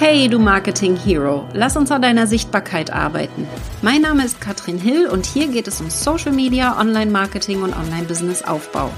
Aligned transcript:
Hey, 0.00 0.28
du 0.28 0.38
Marketing 0.38 0.94
Hero, 0.94 1.48
lass 1.54 1.76
uns 1.76 1.90
an 1.90 2.02
deiner 2.02 2.28
Sichtbarkeit 2.28 2.92
arbeiten. 2.92 3.48
Mein 3.82 4.02
Name 4.02 4.24
ist 4.24 4.40
Katrin 4.40 4.78
Hill 4.78 5.08
und 5.08 5.26
hier 5.26 5.48
geht 5.48 5.66
es 5.66 5.80
um 5.80 5.90
Social 5.90 6.30
Media, 6.30 6.78
Online-Marketing 6.78 7.62
und 7.62 7.76
Online-Business-Aufbau. 7.76 8.92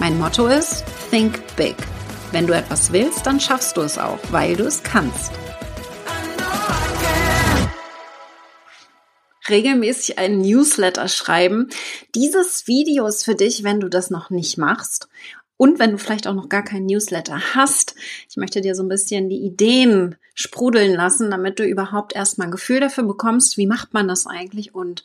Mein 0.00 0.18
Motto 0.18 0.46
ist 0.46 0.82
Think 1.10 1.42
Big. 1.56 1.76
Wenn 2.32 2.46
du 2.46 2.54
etwas 2.54 2.90
willst, 2.90 3.26
dann 3.26 3.38
schaffst 3.38 3.76
du 3.76 3.82
es 3.82 3.98
auch, 3.98 4.18
weil 4.30 4.56
du 4.56 4.64
es 4.64 4.82
kannst. 4.82 5.30
regelmäßig 9.48 10.18
einen 10.18 10.40
Newsletter 10.40 11.08
schreiben. 11.08 11.68
Dieses 12.14 12.66
Video 12.66 13.06
ist 13.06 13.24
für 13.24 13.34
dich, 13.34 13.62
wenn 13.64 13.80
du 13.80 13.88
das 13.88 14.10
noch 14.10 14.30
nicht 14.30 14.58
machst. 14.58 15.08
Und 15.56 15.78
wenn 15.78 15.92
du 15.92 15.98
vielleicht 15.98 16.26
auch 16.26 16.34
noch 16.34 16.48
gar 16.48 16.62
keinen 16.62 16.86
Newsletter 16.86 17.40
hast, 17.54 17.94
ich 18.28 18.36
möchte 18.36 18.60
dir 18.60 18.74
so 18.74 18.82
ein 18.82 18.88
bisschen 18.88 19.28
die 19.28 19.44
Ideen 19.44 20.16
sprudeln 20.34 20.92
lassen, 20.94 21.30
damit 21.30 21.58
du 21.58 21.64
überhaupt 21.64 22.14
erstmal 22.14 22.48
ein 22.48 22.52
Gefühl 22.52 22.80
dafür 22.80 23.04
bekommst, 23.04 23.56
wie 23.56 23.66
macht 23.66 23.94
man 23.94 24.06
das 24.06 24.26
eigentlich 24.26 24.74
und 24.74 25.04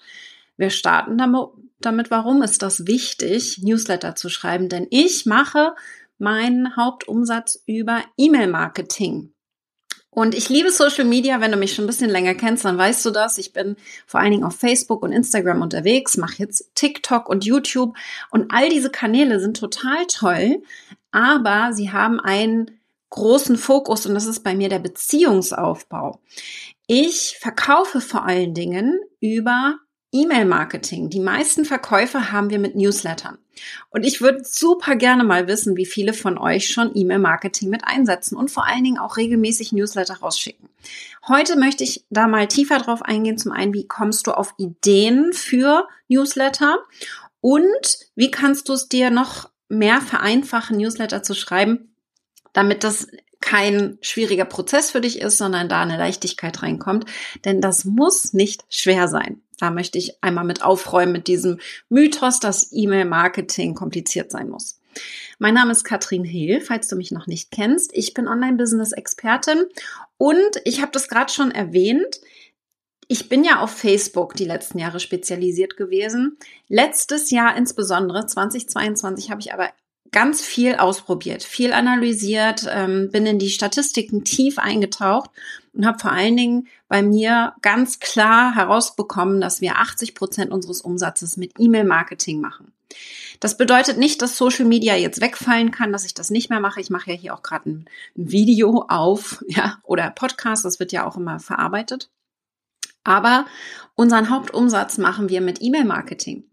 wir 0.57 0.69
starten 0.69 1.17
damit, 1.17 2.11
warum 2.11 2.43
ist 2.43 2.61
das 2.61 2.85
wichtig, 2.85 3.59
Newsletter 3.63 4.15
zu 4.15 4.29
schreiben? 4.29 4.67
Denn 4.67 4.87
ich 4.89 5.25
mache 5.25 5.73
meinen 6.19 6.75
Hauptumsatz 6.75 7.63
über 7.65 8.03
E-Mail-Marketing. 8.17 9.31
Und 10.13 10.35
ich 10.35 10.49
liebe 10.49 10.71
Social 10.71 11.05
Media. 11.05 11.39
Wenn 11.39 11.51
du 11.51 11.57
mich 11.57 11.73
schon 11.73 11.85
ein 11.85 11.87
bisschen 11.87 12.09
länger 12.09 12.35
kennst, 12.35 12.65
dann 12.65 12.77
weißt 12.77 13.03
du 13.05 13.11
das. 13.11 13.37
Ich 13.37 13.53
bin 13.53 13.77
vor 14.05 14.19
allen 14.19 14.31
Dingen 14.31 14.43
auf 14.43 14.55
Facebook 14.55 15.03
und 15.03 15.13
Instagram 15.13 15.61
unterwegs, 15.61 16.17
mache 16.17 16.35
jetzt 16.39 16.69
TikTok 16.75 17.29
und 17.29 17.45
YouTube. 17.45 17.95
Und 18.29 18.53
all 18.53 18.69
diese 18.69 18.89
Kanäle 18.89 19.39
sind 19.39 19.57
total 19.57 20.05
toll, 20.07 20.61
aber 21.11 21.71
sie 21.71 21.91
haben 21.91 22.19
einen 22.19 22.79
großen 23.09 23.57
Fokus 23.57 24.05
und 24.05 24.13
das 24.13 24.25
ist 24.25 24.41
bei 24.41 24.53
mir 24.53 24.69
der 24.69 24.79
Beziehungsaufbau. 24.79 26.19
Ich 26.87 27.37
verkaufe 27.39 28.01
vor 28.01 28.25
allen 28.25 28.53
Dingen 28.53 28.99
über 29.21 29.77
E-Mail-Marketing. 30.11 31.09
Die 31.09 31.19
meisten 31.19 31.65
Verkäufe 31.65 32.31
haben 32.31 32.49
wir 32.49 32.59
mit 32.59 32.75
Newslettern. 32.75 33.37
Und 33.89 34.03
ich 34.03 34.21
würde 34.21 34.43
super 34.43 34.95
gerne 34.95 35.23
mal 35.23 35.47
wissen, 35.47 35.77
wie 35.77 35.85
viele 35.85 36.13
von 36.13 36.37
euch 36.37 36.69
schon 36.69 36.91
E-Mail-Marketing 36.93 37.69
mit 37.69 37.85
einsetzen 37.85 38.35
und 38.35 38.51
vor 38.51 38.65
allen 38.65 38.83
Dingen 38.83 38.97
auch 38.97 39.17
regelmäßig 39.17 39.71
Newsletter 39.71 40.15
rausschicken. 40.15 40.69
Heute 41.27 41.57
möchte 41.57 41.83
ich 41.83 42.05
da 42.09 42.27
mal 42.27 42.47
tiefer 42.47 42.79
drauf 42.79 43.01
eingehen. 43.01 43.37
Zum 43.37 43.51
einen, 43.51 43.73
wie 43.73 43.87
kommst 43.87 44.27
du 44.27 44.31
auf 44.31 44.53
Ideen 44.57 45.33
für 45.33 45.87
Newsletter? 46.07 46.79
Und 47.39 47.99
wie 48.15 48.31
kannst 48.31 48.69
du 48.69 48.73
es 48.73 48.89
dir 48.89 49.09
noch 49.11 49.49
mehr 49.69 50.01
vereinfachen, 50.01 50.77
Newsletter 50.77 51.23
zu 51.23 51.33
schreiben, 51.33 51.95
damit 52.53 52.83
das 52.83 53.07
kein 53.41 53.97
schwieriger 54.01 54.45
Prozess 54.45 54.91
für 54.91 55.01
dich 55.01 55.19
ist, 55.19 55.37
sondern 55.37 55.67
da 55.67 55.81
eine 55.81 55.97
Leichtigkeit 55.97 56.61
reinkommt. 56.61 57.05
Denn 57.43 57.61
das 57.61 57.85
muss 57.85 58.33
nicht 58.33 58.63
schwer 58.69 59.07
sein. 59.07 59.41
Da 59.59 59.69
möchte 59.69 59.97
ich 59.97 60.23
einmal 60.23 60.45
mit 60.45 60.63
aufräumen 60.63 61.11
mit 61.11 61.27
diesem 61.27 61.59
Mythos, 61.89 62.39
dass 62.39 62.69
E-Mail-Marketing 62.71 63.75
kompliziert 63.75 64.31
sein 64.31 64.49
muss. 64.49 64.79
Mein 65.39 65.53
Name 65.53 65.71
ist 65.71 65.83
Katrin 65.83 66.23
Hill, 66.23 66.61
falls 66.61 66.87
du 66.87 66.95
mich 66.95 67.11
noch 67.11 67.27
nicht 67.27 67.51
kennst. 67.51 67.91
Ich 67.93 68.13
bin 68.13 68.27
Online-Business-Expertin 68.27 69.65
und 70.17 70.61
ich 70.65 70.81
habe 70.81 70.91
das 70.91 71.07
gerade 71.07 71.31
schon 71.31 71.51
erwähnt. 71.51 72.21
Ich 73.07 73.27
bin 73.27 73.43
ja 73.43 73.59
auf 73.59 73.71
Facebook 73.71 74.35
die 74.35 74.45
letzten 74.45 74.79
Jahre 74.79 74.99
spezialisiert 74.99 75.77
gewesen. 75.77 76.37
Letztes 76.67 77.29
Jahr 77.29 77.57
insbesondere, 77.57 78.25
2022, 78.25 79.31
habe 79.31 79.41
ich 79.41 79.53
aber 79.53 79.69
ganz 80.11 80.41
viel 80.41 80.75
ausprobiert, 80.75 81.43
viel 81.43 81.73
analysiert, 81.73 82.67
ähm, 82.69 83.09
bin 83.11 83.25
in 83.25 83.39
die 83.39 83.49
Statistiken 83.49 84.23
tief 84.23 84.59
eingetaucht 84.59 85.29
und 85.73 85.85
habe 85.85 85.99
vor 85.99 86.11
allen 86.11 86.35
Dingen 86.35 86.67
bei 86.87 87.01
mir 87.01 87.53
ganz 87.61 87.99
klar 87.99 88.55
herausbekommen, 88.55 89.39
dass 89.39 89.61
wir 89.61 89.77
80 89.77 90.15
Prozent 90.15 90.51
unseres 90.51 90.81
Umsatzes 90.81 91.37
mit 91.37 91.53
E-Mail-Marketing 91.57 92.41
machen. 92.41 92.73
Das 93.39 93.57
bedeutet 93.57 93.97
nicht, 93.97 94.21
dass 94.21 94.37
Social 94.37 94.65
Media 94.65 94.95
jetzt 94.95 95.21
wegfallen 95.21 95.71
kann, 95.71 95.91
dass 95.91 96.05
ich 96.05 96.13
das 96.13 96.29
nicht 96.29 96.49
mehr 96.49 96.59
mache. 96.59 96.81
Ich 96.81 96.89
mache 96.89 97.11
ja 97.11 97.17
hier 97.17 97.33
auch 97.33 97.41
gerade 97.41 97.69
ein, 97.69 97.85
Video 98.15 98.85
auf, 98.87 99.43
ja, 99.47 99.79
oder 99.83 100.09
Podcast, 100.11 100.65
das 100.65 100.79
wird 100.79 100.91
ja 100.91 101.07
auch 101.07 101.17
immer 101.17 101.39
verarbeitet. 101.39 102.09
Aber 103.03 103.45
unseren 103.95 104.29
Hauptumsatz 104.29 104.99
machen 104.99 105.29
wir 105.29 105.41
mit 105.41 105.59
E-Mail-Marketing. 105.61 106.43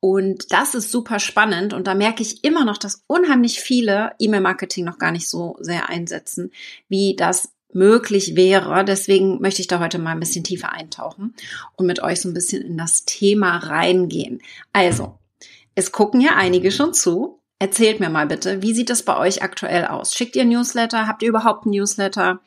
Und 0.00 0.52
das 0.52 0.74
ist 0.74 0.92
super 0.92 1.18
spannend 1.18 1.72
und 1.72 1.88
da 1.88 1.94
merke 1.94 2.22
ich 2.22 2.44
immer 2.44 2.64
noch, 2.64 2.78
dass 2.78 3.02
unheimlich 3.08 3.60
viele 3.60 4.12
E-Mail-Marketing 4.20 4.84
noch 4.84 4.98
gar 4.98 5.10
nicht 5.10 5.28
so 5.28 5.56
sehr 5.60 5.88
einsetzen, 5.88 6.52
wie 6.88 7.16
das 7.16 7.50
möglich 7.72 8.36
wäre. 8.36 8.84
Deswegen 8.84 9.40
möchte 9.40 9.60
ich 9.60 9.66
da 9.66 9.80
heute 9.80 9.98
mal 9.98 10.12
ein 10.12 10.20
bisschen 10.20 10.44
tiefer 10.44 10.72
eintauchen 10.72 11.34
und 11.76 11.86
mit 11.86 12.00
euch 12.00 12.20
so 12.20 12.28
ein 12.28 12.34
bisschen 12.34 12.62
in 12.62 12.78
das 12.78 13.04
Thema 13.04 13.56
reingehen. 13.56 14.40
Also, 14.72 15.18
es 15.74 15.92
gucken 15.92 16.20
ja 16.20 16.36
einige 16.36 16.70
schon 16.70 16.94
zu. 16.94 17.40
Erzählt 17.58 17.98
mir 17.98 18.08
mal 18.08 18.26
bitte, 18.26 18.62
wie 18.62 18.74
sieht 18.74 18.90
das 18.90 19.02
bei 19.02 19.16
euch 19.16 19.42
aktuell 19.42 19.84
aus? 19.86 20.14
Schickt 20.14 20.36
ihr 20.36 20.44
Newsletter? 20.44 21.08
Habt 21.08 21.22
ihr 21.22 21.28
überhaupt 21.28 21.66
ein 21.66 21.70
Newsletter? 21.70 22.40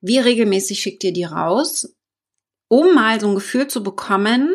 Wie 0.00 0.18
regelmäßig 0.18 0.80
schickt 0.80 1.04
ihr 1.04 1.12
die 1.12 1.24
raus? 1.24 1.94
Um 2.68 2.94
mal 2.94 3.20
so 3.20 3.28
ein 3.28 3.34
Gefühl 3.34 3.68
zu 3.68 3.82
bekommen, 3.82 4.54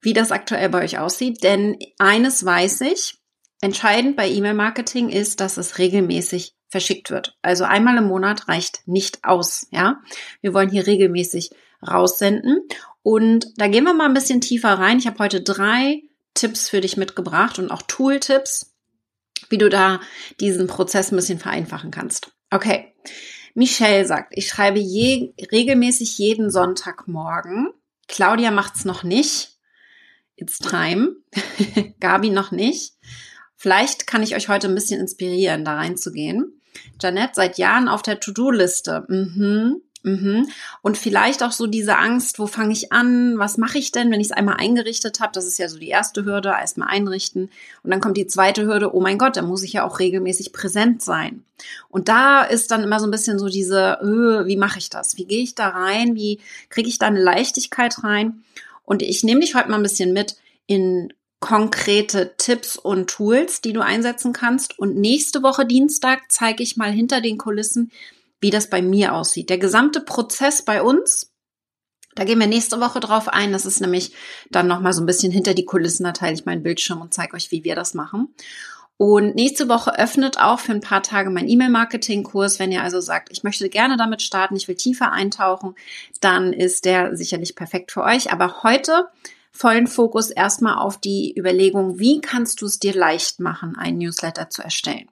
wie 0.00 0.12
das 0.12 0.32
aktuell 0.32 0.68
bei 0.68 0.84
euch 0.84 0.98
aussieht. 0.98 1.42
Denn 1.42 1.78
eines 1.98 2.44
weiß 2.44 2.82
ich, 2.82 3.18
entscheidend 3.60 4.16
bei 4.16 4.28
E-Mail-Marketing 4.28 5.08
ist, 5.08 5.40
dass 5.40 5.56
es 5.56 5.78
regelmäßig 5.78 6.54
verschickt 6.68 7.10
wird. 7.10 7.36
Also 7.42 7.64
einmal 7.64 7.96
im 7.96 8.04
Monat 8.04 8.48
reicht 8.48 8.86
nicht 8.86 9.24
aus, 9.24 9.66
ja. 9.70 10.00
Wir 10.40 10.54
wollen 10.54 10.70
hier 10.70 10.86
regelmäßig 10.86 11.50
raussenden. 11.86 12.60
Und 13.02 13.46
da 13.56 13.68
gehen 13.68 13.84
wir 13.84 13.94
mal 13.94 14.06
ein 14.06 14.14
bisschen 14.14 14.40
tiefer 14.40 14.74
rein. 14.74 14.98
Ich 14.98 15.06
habe 15.06 15.18
heute 15.18 15.40
drei 15.40 16.02
Tipps 16.34 16.68
für 16.68 16.80
dich 16.80 16.96
mitgebracht 16.96 17.58
und 17.58 17.70
auch 17.70 17.82
Tool-Tipps, 17.82 18.74
wie 19.48 19.58
du 19.58 19.68
da 19.68 20.00
diesen 20.40 20.66
Prozess 20.66 21.10
ein 21.10 21.16
bisschen 21.16 21.38
vereinfachen 21.38 21.90
kannst. 21.90 22.32
Okay. 22.50 22.92
Michelle 23.54 24.06
sagt, 24.06 24.34
ich 24.36 24.46
schreibe 24.46 24.78
je, 24.78 25.32
regelmäßig 25.50 26.18
jeden 26.18 26.50
Sonntagmorgen. 26.50 27.70
Claudia 28.06 28.50
macht's 28.50 28.84
noch 28.84 29.02
nicht. 29.02 29.57
It's 30.38 30.58
time. 30.58 31.16
Gabi 32.00 32.30
noch 32.30 32.52
nicht. 32.52 32.94
Vielleicht 33.56 34.06
kann 34.06 34.22
ich 34.22 34.36
euch 34.36 34.48
heute 34.48 34.68
ein 34.68 34.74
bisschen 34.74 35.00
inspirieren, 35.00 35.64
da 35.64 35.74
reinzugehen. 35.74 36.60
Janette 37.00 37.32
seit 37.34 37.58
Jahren 37.58 37.88
auf 37.88 38.02
der 38.02 38.20
To-Do-Liste. 38.20 39.04
Mhm. 39.08 39.82
Mhm. 40.04 40.48
Und 40.80 40.96
vielleicht 40.96 41.42
auch 41.42 41.50
so 41.50 41.66
diese 41.66 41.98
Angst, 41.98 42.38
wo 42.38 42.46
fange 42.46 42.72
ich 42.72 42.92
an, 42.92 43.36
was 43.38 43.58
mache 43.58 43.78
ich 43.78 43.90
denn, 43.90 44.12
wenn 44.12 44.20
ich 44.20 44.28
es 44.28 44.32
einmal 44.32 44.56
eingerichtet 44.58 45.18
habe? 45.18 45.32
Das 45.34 45.44
ist 45.44 45.58
ja 45.58 45.68
so 45.68 45.76
die 45.76 45.88
erste 45.88 46.24
Hürde, 46.24 46.50
erstmal 46.50 46.88
einrichten. 46.88 47.50
Und 47.82 47.90
dann 47.90 48.00
kommt 48.00 48.16
die 48.16 48.28
zweite 48.28 48.64
Hürde, 48.64 48.94
oh 48.94 49.00
mein 49.00 49.18
Gott, 49.18 49.36
da 49.36 49.42
muss 49.42 49.64
ich 49.64 49.72
ja 49.72 49.84
auch 49.84 49.98
regelmäßig 49.98 50.52
präsent 50.52 51.02
sein. 51.02 51.44
Und 51.88 52.08
da 52.08 52.44
ist 52.44 52.70
dann 52.70 52.84
immer 52.84 53.00
so 53.00 53.06
ein 53.06 53.10
bisschen 53.10 53.40
so 53.40 53.48
diese, 53.48 53.98
öh, 54.00 54.46
wie 54.46 54.56
mache 54.56 54.78
ich 54.78 54.88
das? 54.88 55.16
Wie 55.16 55.26
gehe 55.26 55.42
ich 55.42 55.56
da 55.56 55.68
rein? 55.68 56.14
Wie 56.14 56.40
kriege 56.68 56.88
ich 56.88 56.98
da 56.98 57.08
eine 57.08 57.20
Leichtigkeit 57.20 58.04
rein? 58.04 58.44
Und 58.88 59.02
ich 59.02 59.22
nehme 59.22 59.40
dich 59.40 59.54
heute 59.54 59.68
mal 59.68 59.76
ein 59.76 59.82
bisschen 59.82 60.14
mit 60.14 60.36
in 60.66 61.12
konkrete 61.40 62.34
Tipps 62.38 62.76
und 62.78 63.10
Tools, 63.10 63.60
die 63.60 63.74
du 63.74 63.84
einsetzen 63.84 64.32
kannst. 64.32 64.78
Und 64.78 64.96
nächste 64.96 65.42
Woche 65.42 65.66
Dienstag 65.66 66.22
zeige 66.30 66.62
ich 66.62 66.78
mal 66.78 66.90
hinter 66.90 67.20
den 67.20 67.36
Kulissen, 67.36 67.92
wie 68.40 68.48
das 68.48 68.70
bei 68.70 68.80
mir 68.80 69.14
aussieht. 69.14 69.50
Der 69.50 69.58
gesamte 69.58 70.00
Prozess 70.00 70.62
bei 70.62 70.82
uns, 70.82 71.34
da 72.14 72.24
gehen 72.24 72.40
wir 72.40 72.46
nächste 72.46 72.80
Woche 72.80 73.00
drauf 73.00 73.28
ein. 73.28 73.52
Das 73.52 73.66
ist 73.66 73.82
nämlich 73.82 74.14
dann 74.50 74.66
nochmal 74.66 74.94
so 74.94 75.02
ein 75.02 75.06
bisschen 75.06 75.30
hinter 75.30 75.52
die 75.52 75.66
Kulissen. 75.66 76.04
Da 76.04 76.12
teile 76.12 76.32
ich 76.32 76.46
meinen 76.46 76.62
Bildschirm 76.62 77.02
und 77.02 77.12
zeige 77.12 77.36
euch, 77.36 77.50
wie 77.50 77.64
wir 77.64 77.74
das 77.74 77.92
machen. 77.92 78.34
Und 78.98 79.36
nächste 79.36 79.68
Woche 79.68 79.96
öffnet 79.96 80.38
auch 80.40 80.58
für 80.58 80.72
ein 80.72 80.80
paar 80.80 81.04
Tage 81.04 81.30
mein 81.30 81.48
E-Mail-Marketing-Kurs. 81.48 82.58
Wenn 82.58 82.72
ihr 82.72 82.82
also 82.82 83.00
sagt, 83.00 83.28
ich 83.30 83.44
möchte 83.44 83.68
gerne 83.68 83.96
damit 83.96 84.22
starten, 84.22 84.56
ich 84.56 84.66
will 84.66 84.74
tiefer 84.74 85.12
eintauchen, 85.12 85.76
dann 86.20 86.52
ist 86.52 86.84
der 86.84 87.16
sicherlich 87.16 87.54
perfekt 87.54 87.92
für 87.92 88.02
euch. 88.02 88.32
Aber 88.32 88.64
heute 88.64 89.08
vollen 89.52 89.86
Fokus 89.86 90.30
erstmal 90.30 90.78
auf 90.78 90.98
die 90.98 91.32
Überlegung, 91.36 92.00
wie 92.00 92.20
kannst 92.20 92.60
du 92.60 92.66
es 92.66 92.80
dir 92.80 92.92
leicht 92.92 93.38
machen, 93.38 93.76
einen 93.76 93.98
Newsletter 93.98 94.50
zu 94.50 94.62
erstellen. 94.62 95.08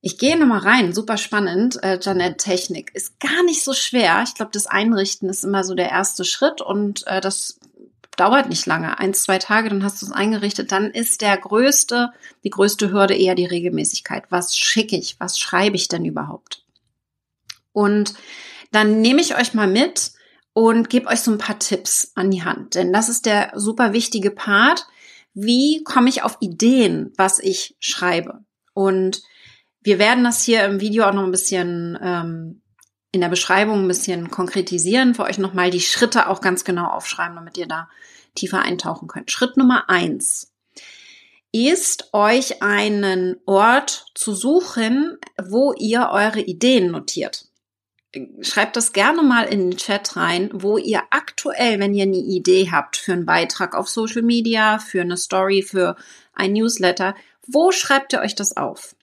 Ich 0.00 0.18
gehe 0.18 0.36
nochmal 0.36 0.60
rein, 0.60 0.92
super 0.92 1.16
spannend. 1.16 1.82
Äh, 1.82 1.98
Janet 2.00 2.38
Technik 2.38 2.92
ist 2.94 3.18
gar 3.20 3.42
nicht 3.44 3.64
so 3.64 3.72
schwer. 3.74 4.22
Ich 4.24 4.34
glaube, 4.34 4.52
das 4.52 4.66
Einrichten 4.66 5.28
ist 5.28 5.44
immer 5.44 5.64
so 5.64 5.74
der 5.74 5.90
erste 5.90 6.24
Schritt 6.24 6.60
und 6.60 7.06
äh, 7.06 7.20
das 7.20 7.58
dauert 8.16 8.48
nicht 8.48 8.66
lange, 8.66 8.98
eins, 8.98 9.22
zwei 9.22 9.38
Tage, 9.38 9.68
dann 9.68 9.84
hast 9.84 10.02
du 10.02 10.06
es 10.06 10.12
eingerichtet, 10.12 10.72
dann 10.72 10.90
ist 10.90 11.20
der 11.20 11.36
größte, 11.36 12.10
die 12.44 12.50
größte 12.50 12.90
Hürde 12.90 13.14
eher 13.14 13.34
die 13.34 13.46
Regelmäßigkeit. 13.46 14.24
Was 14.30 14.56
schicke 14.56 14.96
ich? 14.96 15.20
Was 15.20 15.38
schreibe 15.38 15.76
ich 15.76 15.88
denn 15.88 16.04
überhaupt? 16.04 16.64
Und 17.72 18.14
dann 18.72 19.00
nehme 19.00 19.20
ich 19.20 19.36
euch 19.36 19.54
mal 19.54 19.68
mit 19.68 20.12
und 20.52 20.88
gebe 20.88 21.08
euch 21.08 21.20
so 21.20 21.30
ein 21.30 21.38
paar 21.38 21.58
Tipps 21.58 22.12
an 22.14 22.30
die 22.30 22.42
Hand, 22.42 22.74
denn 22.74 22.92
das 22.92 23.08
ist 23.08 23.26
der 23.26 23.52
super 23.54 23.92
wichtige 23.92 24.30
Part. 24.30 24.86
Wie 25.34 25.84
komme 25.84 26.08
ich 26.08 26.22
auf 26.22 26.38
Ideen, 26.40 27.12
was 27.16 27.38
ich 27.38 27.76
schreibe? 27.78 28.42
Und 28.72 29.22
wir 29.82 29.98
werden 29.98 30.24
das 30.24 30.42
hier 30.42 30.64
im 30.64 30.80
Video 30.80 31.04
auch 31.04 31.12
noch 31.12 31.24
ein 31.24 31.30
bisschen 31.30 31.98
ähm, 32.02 32.62
in 33.12 33.20
der 33.20 33.28
Beschreibung 33.28 33.84
ein 33.84 33.88
bisschen 33.88 34.30
konkretisieren, 34.30 35.14
für 35.14 35.24
euch 35.24 35.38
nochmal 35.38 35.70
die 35.70 35.80
Schritte 35.80 36.28
auch 36.28 36.40
ganz 36.40 36.64
genau 36.64 36.86
aufschreiben, 36.86 37.36
damit 37.36 37.56
ihr 37.56 37.66
da 37.66 37.88
tiefer 38.34 38.60
eintauchen 38.60 39.08
könnt. 39.08 39.30
Schritt 39.30 39.56
Nummer 39.56 39.88
eins 39.88 40.52
ist 41.52 42.12
euch 42.12 42.62
einen 42.62 43.36
Ort 43.46 44.06
zu 44.14 44.34
suchen, 44.34 45.18
wo 45.42 45.72
ihr 45.72 46.10
eure 46.10 46.40
Ideen 46.40 46.90
notiert. 46.90 47.46
Schreibt 48.42 48.76
das 48.76 48.92
gerne 48.92 49.22
mal 49.22 49.44
in 49.44 49.70
den 49.70 49.78
Chat 49.78 50.16
rein, 50.16 50.50
wo 50.52 50.78
ihr 50.78 51.02
aktuell, 51.10 51.78
wenn 51.78 51.94
ihr 51.94 52.04
eine 52.04 52.16
Idee 52.16 52.70
habt 52.70 52.96
für 52.96 53.12
einen 53.12 53.26
Beitrag 53.26 53.74
auf 53.74 53.88
Social 53.88 54.22
Media, 54.22 54.78
für 54.78 55.00
eine 55.00 55.16
Story, 55.16 55.62
für 55.62 55.96
ein 56.34 56.52
Newsletter, 56.52 57.14
wo 57.46 57.72
schreibt 57.72 58.12
ihr 58.12 58.20
euch 58.20 58.34
das 58.34 58.56
auf? 58.56 58.95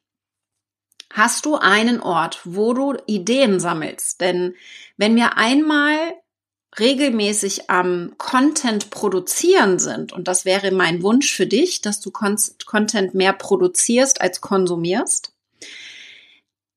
Hast 1.15 1.45
du 1.45 1.57
einen 1.57 2.01
Ort, 2.01 2.41
wo 2.43 2.73
du 2.73 2.95
Ideen 3.05 3.59
sammelst? 3.59 4.19
Denn 4.19 4.55
wenn 4.97 5.15
wir 5.15 5.37
einmal 5.37 5.95
regelmäßig 6.79 7.69
am 7.69 8.15
Content 8.17 8.89
produzieren 8.89 9.77
sind, 9.77 10.11
und 10.11 10.27
das 10.27 10.43
wäre 10.43 10.71
mein 10.71 11.03
Wunsch 11.03 11.31
für 11.31 11.45
dich, 11.45 11.81
dass 11.81 11.99
du 11.99 12.09
Content 12.09 13.13
mehr 13.13 13.31
produzierst 13.33 14.21
als 14.21 14.41
konsumierst, 14.41 15.33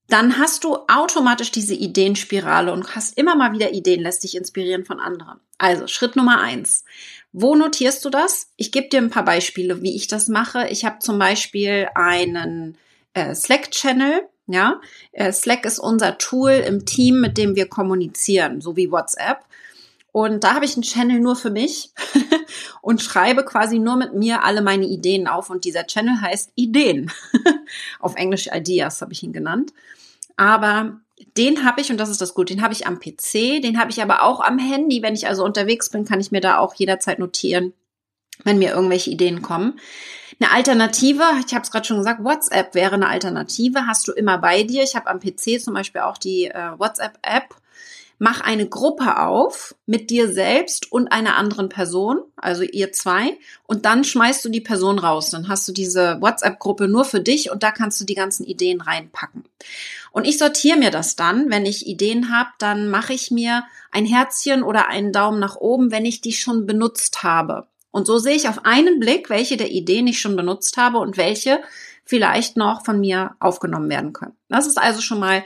dann 0.08 0.38
hast 0.38 0.64
du 0.64 0.76
automatisch 0.86 1.50
diese 1.50 1.74
Ideenspirale 1.74 2.74
und 2.74 2.94
hast 2.94 3.16
immer 3.16 3.36
mal 3.36 3.52
wieder 3.52 3.72
Ideen, 3.72 4.02
lässt 4.02 4.22
dich 4.22 4.36
inspirieren 4.36 4.84
von 4.84 5.00
anderen. 5.00 5.40
Also 5.56 5.86
Schritt 5.86 6.14
Nummer 6.14 6.42
eins. 6.42 6.84
Wo 7.32 7.56
notierst 7.56 8.04
du 8.04 8.10
das? 8.10 8.52
Ich 8.56 8.70
gebe 8.70 8.90
dir 8.90 9.00
ein 9.00 9.10
paar 9.10 9.24
Beispiele, 9.24 9.80
wie 9.80 9.96
ich 9.96 10.08
das 10.08 10.28
mache. 10.28 10.68
Ich 10.68 10.84
habe 10.84 10.98
zum 10.98 11.18
Beispiel 11.18 11.88
einen 11.94 12.76
äh, 13.16 13.34
Slack-Channel. 13.34 14.28
Ja, 14.48 14.80
äh, 15.10 15.32
Slack 15.32 15.64
ist 15.66 15.80
unser 15.80 16.18
Tool 16.18 16.52
im 16.52 16.86
Team, 16.86 17.20
mit 17.20 17.36
dem 17.36 17.56
wir 17.56 17.66
kommunizieren, 17.68 18.60
so 18.60 18.76
wie 18.76 18.92
WhatsApp. 18.92 19.40
Und 20.12 20.44
da 20.44 20.54
habe 20.54 20.64
ich 20.64 20.74
einen 20.74 20.82
Channel 20.82 21.18
nur 21.18 21.34
für 21.34 21.50
mich 21.50 21.90
und 22.80 23.02
schreibe 23.02 23.44
quasi 23.44 23.80
nur 23.80 23.96
mit 23.96 24.14
mir 24.14 24.44
alle 24.44 24.62
meine 24.62 24.86
Ideen 24.86 25.26
auf. 25.26 25.50
Und 25.50 25.64
dieser 25.64 25.86
Channel 25.86 26.20
heißt 26.20 26.52
Ideen. 26.54 27.10
auf 28.00 28.14
Englisch 28.14 28.48
Ideas 28.52 29.02
habe 29.02 29.12
ich 29.12 29.22
ihn 29.24 29.32
genannt. 29.32 29.72
Aber 30.36 31.00
den 31.36 31.64
habe 31.64 31.80
ich, 31.80 31.90
und 31.90 31.98
das 31.98 32.08
ist 32.08 32.20
das 32.20 32.34
Gute, 32.34 32.54
den 32.54 32.62
habe 32.62 32.72
ich 32.72 32.86
am 32.86 33.00
PC, 33.00 33.60
den 33.62 33.80
habe 33.80 33.90
ich 33.90 34.00
aber 34.00 34.22
auch 34.22 34.40
am 34.40 34.58
Handy. 34.58 35.02
Wenn 35.02 35.14
ich 35.14 35.26
also 35.26 35.44
unterwegs 35.44 35.90
bin, 35.90 36.04
kann 36.04 36.20
ich 36.20 36.30
mir 36.30 36.40
da 36.40 36.58
auch 36.58 36.74
jederzeit 36.74 37.18
notieren, 37.18 37.72
wenn 38.44 38.58
mir 38.58 38.70
irgendwelche 38.70 39.10
Ideen 39.10 39.42
kommen. 39.42 39.80
Eine 40.38 40.52
Alternative, 40.52 41.22
ich 41.46 41.54
habe 41.54 41.62
es 41.62 41.70
gerade 41.70 41.86
schon 41.86 41.98
gesagt, 41.98 42.22
WhatsApp 42.22 42.74
wäre 42.74 42.94
eine 42.94 43.08
Alternative, 43.08 43.86
hast 43.86 44.06
du 44.06 44.12
immer 44.12 44.38
bei 44.38 44.64
dir. 44.64 44.82
Ich 44.82 44.94
habe 44.94 45.08
am 45.08 45.20
PC 45.20 45.60
zum 45.62 45.72
Beispiel 45.74 46.02
auch 46.02 46.18
die 46.18 46.46
äh, 46.46 46.78
WhatsApp-App 46.78 47.54
mach 48.18 48.40
eine 48.40 48.68
Gruppe 48.68 49.18
auf 49.18 49.74
mit 49.84 50.10
dir 50.10 50.32
selbst 50.32 50.90
und 50.90 51.08
einer 51.08 51.36
anderen 51.36 51.68
Person, 51.68 52.20
also 52.36 52.62
ihr 52.62 52.92
zwei, 52.92 53.38
und 53.66 53.84
dann 53.84 54.04
schmeißt 54.04 54.44
du 54.44 54.48
die 54.48 54.60
Person 54.60 54.98
raus. 54.98 55.30
Dann 55.30 55.48
hast 55.48 55.68
du 55.68 55.72
diese 55.72 56.20
WhatsApp-Gruppe 56.20 56.88
nur 56.88 57.04
für 57.04 57.20
dich 57.20 57.50
und 57.50 57.62
da 57.62 57.70
kannst 57.70 58.00
du 58.00 58.04
die 58.04 58.14
ganzen 58.14 58.44
Ideen 58.44 58.80
reinpacken. 58.80 59.44
Und 60.12 60.26
ich 60.26 60.38
sortiere 60.38 60.78
mir 60.78 60.90
das 60.90 61.16
dann, 61.16 61.50
wenn 61.50 61.66
ich 61.66 61.86
Ideen 61.86 62.34
habe, 62.34 62.50
dann 62.58 62.88
mache 62.88 63.12
ich 63.12 63.30
mir 63.30 63.64
ein 63.90 64.06
Herzchen 64.06 64.62
oder 64.62 64.88
einen 64.88 65.12
Daumen 65.12 65.38
nach 65.38 65.56
oben, 65.56 65.90
wenn 65.90 66.06
ich 66.06 66.22
die 66.22 66.32
schon 66.32 66.66
benutzt 66.66 67.22
habe. 67.22 67.66
Und 67.96 68.06
so 68.06 68.18
sehe 68.18 68.34
ich 68.34 68.46
auf 68.46 68.66
einen 68.66 69.00
Blick, 69.00 69.30
welche 69.30 69.56
der 69.56 69.70
Ideen 69.70 70.06
ich 70.06 70.20
schon 70.20 70.36
benutzt 70.36 70.76
habe 70.76 70.98
und 70.98 71.16
welche 71.16 71.62
vielleicht 72.04 72.58
noch 72.58 72.84
von 72.84 73.00
mir 73.00 73.36
aufgenommen 73.40 73.88
werden 73.88 74.12
können. 74.12 74.36
Das 74.50 74.66
ist 74.66 74.76
also 74.76 75.00
schon 75.00 75.18
mal 75.18 75.42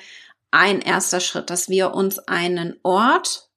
ein 0.51 0.81
erster 0.81 1.21
Schritt, 1.21 1.49
dass 1.49 1.69
wir 1.69 1.95
uns 1.95 2.19
einen 2.19 2.75
Ort 2.83 3.49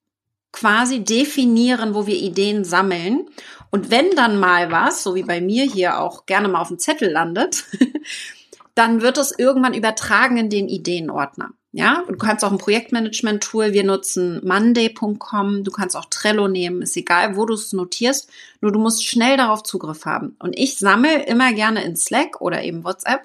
quasi 0.51 1.03
definieren, 1.03 1.95
wo 1.95 2.05
wir 2.05 2.17
Ideen 2.17 2.65
sammeln. 2.65 3.27
Und 3.71 3.89
wenn 3.89 4.11
dann 4.11 4.39
mal 4.39 4.71
was, 4.71 5.01
so 5.01 5.15
wie 5.15 5.23
bei 5.23 5.41
mir 5.41 5.63
hier 5.63 5.99
auch 5.99 6.27
gerne 6.27 6.47
mal 6.47 6.61
auf 6.61 6.67
dem 6.67 6.77
Zettel 6.77 7.09
landet, 7.09 7.65
dann 8.75 9.01
wird 9.01 9.17
es 9.17 9.33
irgendwann 9.35 9.73
übertragen 9.73 10.37
in 10.37 10.51
den 10.51 10.69
Ideenordner. 10.69 11.49
Ja, 11.75 12.03
du 12.07 12.15
kannst 12.17 12.45
auch 12.45 12.51
ein 12.51 12.59
Projektmanagement-Tool, 12.59 13.73
wir 13.73 13.83
nutzen 13.83 14.39
monday.com, 14.45 15.63
du 15.63 15.71
kannst 15.71 15.97
auch 15.97 16.05
Trello 16.05 16.47
nehmen, 16.47 16.83
ist 16.83 16.95
egal, 16.95 17.35
wo 17.35 17.47
du 17.47 17.55
es 17.55 17.73
notierst, 17.73 18.29
nur 18.61 18.71
du 18.71 18.77
musst 18.77 19.03
schnell 19.03 19.37
darauf 19.37 19.63
Zugriff 19.63 20.05
haben. 20.05 20.35
Und 20.37 20.55
ich 20.55 20.77
sammle 20.77 21.23
immer 21.25 21.51
gerne 21.51 21.83
in 21.83 21.95
Slack 21.95 22.41
oder 22.41 22.61
eben 22.61 22.83
WhatsApp 22.83 23.21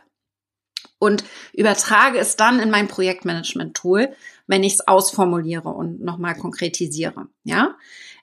und 0.99 1.25
übertrage 1.53 2.19
es 2.19 2.37
dann 2.37 2.59
in 2.59 2.71
mein 2.71 2.89
Projektmanagement-Tool, 2.89 4.15
wenn 4.47 4.63
ich 4.63 4.73
es 4.75 4.89
ausformuliere 4.89 5.69
und 5.69 6.01
nochmal 6.01 6.35
konkretisiere. 6.35 7.29
Ja, 7.45 7.77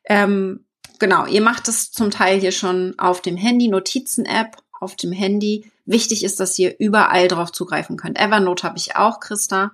ähm, 0.05 0.65
genau. 0.97 1.27
Ihr 1.27 1.41
macht 1.41 1.67
es 1.67 1.91
zum 1.91 2.09
Teil 2.09 2.39
hier 2.39 2.51
schon 2.51 2.95
auf 2.97 3.21
dem 3.21 3.37
Handy, 3.37 3.67
Notizen-App 3.67 4.57
auf 4.79 4.95
dem 4.95 5.11
Handy. 5.11 5.71
Wichtig 5.85 6.23
ist, 6.23 6.39
dass 6.39 6.57
ihr 6.57 6.79
überall 6.79 7.27
drauf 7.27 7.51
zugreifen 7.51 7.95
könnt. 7.95 8.19
Evernote 8.19 8.63
habe 8.63 8.79
ich 8.79 8.95
auch, 8.95 9.19
Christa. 9.19 9.73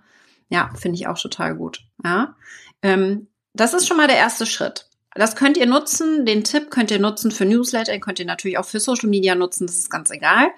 Ja, 0.51 0.69
finde 0.75 0.97
ich 0.97 1.07
auch 1.07 1.17
total 1.17 1.55
gut. 1.55 1.81
Ja, 2.03 2.35
ähm, 2.81 3.27
das 3.53 3.73
ist 3.73 3.87
schon 3.87 3.97
mal 3.97 4.07
der 4.07 4.17
erste 4.17 4.45
Schritt. 4.45 4.87
Das 5.15 5.35
könnt 5.35 5.57
ihr 5.57 5.65
nutzen. 5.65 6.25
Den 6.25 6.43
Tipp 6.43 6.69
könnt 6.69 6.91
ihr 6.91 6.99
nutzen 6.99 7.31
für 7.31 7.45
Newsletter. 7.45 7.97
Könnt 7.99 8.19
ihr 8.19 8.25
natürlich 8.25 8.57
auch 8.57 8.65
für 8.65 8.79
Social 8.79 9.09
Media 9.09 9.33
nutzen. 9.35 9.65
Das 9.65 9.77
ist 9.77 9.89
ganz 9.89 10.11
egal. 10.11 10.49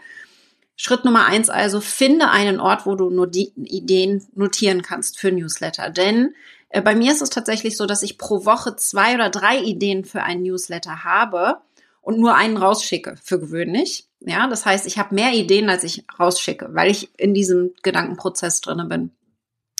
Schritt 0.75 1.05
Nummer 1.05 1.27
eins 1.27 1.49
also, 1.49 1.79
finde 1.79 2.29
einen 2.29 2.59
Ort, 2.59 2.85
wo 2.85 2.95
du 2.95 3.11
nur 3.11 3.27
die 3.27 3.53
Ideen 3.55 4.25
notieren 4.33 4.81
kannst 4.81 5.19
für 5.19 5.31
Newsletter. 5.31 5.91
Denn 5.91 6.33
äh, 6.69 6.81
bei 6.81 6.95
mir 6.95 7.11
ist 7.11 7.21
es 7.21 7.29
tatsächlich 7.29 7.77
so, 7.77 7.85
dass 7.85 8.01
ich 8.01 8.17
pro 8.17 8.45
Woche 8.45 8.75
zwei 8.75 9.13
oder 9.13 9.29
drei 9.29 9.59
Ideen 9.59 10.05
für 10.05 10.23
einen 10.23 10.41
Newsletter 10.41 11.03
habe 11.03 11.57
und 12.01 12.19
nur 12.19 12.35
einen 12.35 12.57
rausschicke, 12.57 13.15
für 13.23 13.39
gewöhnlich. 13.39 14.07
Ja, 14.21 14.47
das 14.47 14.65
heißt, 14.65 14.87
ich 14.87 14.97
habe 14.97 15.13
mehr 15.13 15.33
Ideen, 15.33 15.69
als 15.69 15.83
ich 15.83 16.05
rausschicke, 16.19 16.69
weil 16.71 16.89
ich 16.89 17.09
in 17.19 17.35
diesem 17.35 17.73
Gedankenprozess 17.83 18.61
drinne 18.61 18.85
bin. 18.85 19.11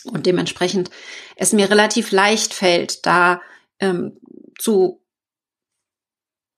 Und 0.05 0.25
dementsprechend 0.25 0.89
es 1.35 1.53
mir 1.53 1.69
relativ 1.69 2.11
leicht 2.11 2.53
fällt, 2.53 3.05
da 3.05 3.41
ähm, 3.79 4.17
zu 4.57 5.01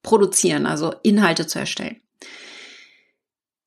produzieren, 0.04 0.66
also 0.66 0.94
Inhalte 1.04 1.48
zu 1.48 1.60
erstellen. 1.60 2.02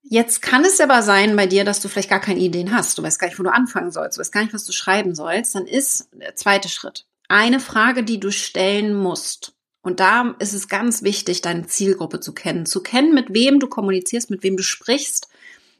Jetzt 0.02 0.40
kann 0.40 0.64
es 0.64 0.80
aber 0.80 1.02
sein 1.02 1.36
bei 1.36 1.46
dir, 1.46 1.64
dass 1.64 1.80
du 1.80 1.88
vielleicht 1.88 2.08
gar 2.08 2.20
keine 2.20 2.40
Ideen 2.40 2.74
hast. 2.74 2.96
Du 2.96 3.02
weißt 3.02 3.18
gar 3.18 3.28
nicht, 3.28 3.38
wo 3.38 3.42
du 3.42 3.52
anfangen 3.52 3.90
sollst. 3.90 4.16
Du 4.16 4.20
weißt 4.20 4.32
gar 4.32 4.42
nicht, 4.42 4.54
was 4.54 4.64
du 4.64 4.72
schreiben 4.72 5.14
sollst. 5.14 5.54
Dann 5.54 5.66
ist 5.66 6.08
der 6.12 6.34
zweite 6.34 6.68
Schritt 6.68 7.04
eine 7.28 7.60
Frage, 7.60 8.02
die 8.02 8.18
du 8.18 8.32
stellen 8.32 8.94
musst. 8.94 9.52
Und 9.82 10.00
da 10.00 10.34
ist 10.38 10.54
es 10.54 10.68
ganz 10.68 11.02
wichtig, 11.02 11.42
deine 11.42 11.66
Zielgruppe 11.66 12.20
zu 12.20 12.32
kennen. 12.32 12.66
Zu 12.66 12.82
kennen, 12.82 13.14
mit 13.14 13.34
wem 13.34 13.60
du 13.60 13.68
kommunizierst, 13.68 14.30
mit 14.30 14.42
wem 14.42 14.56
du 14.56 14.62
sprichst, 14.62 15.28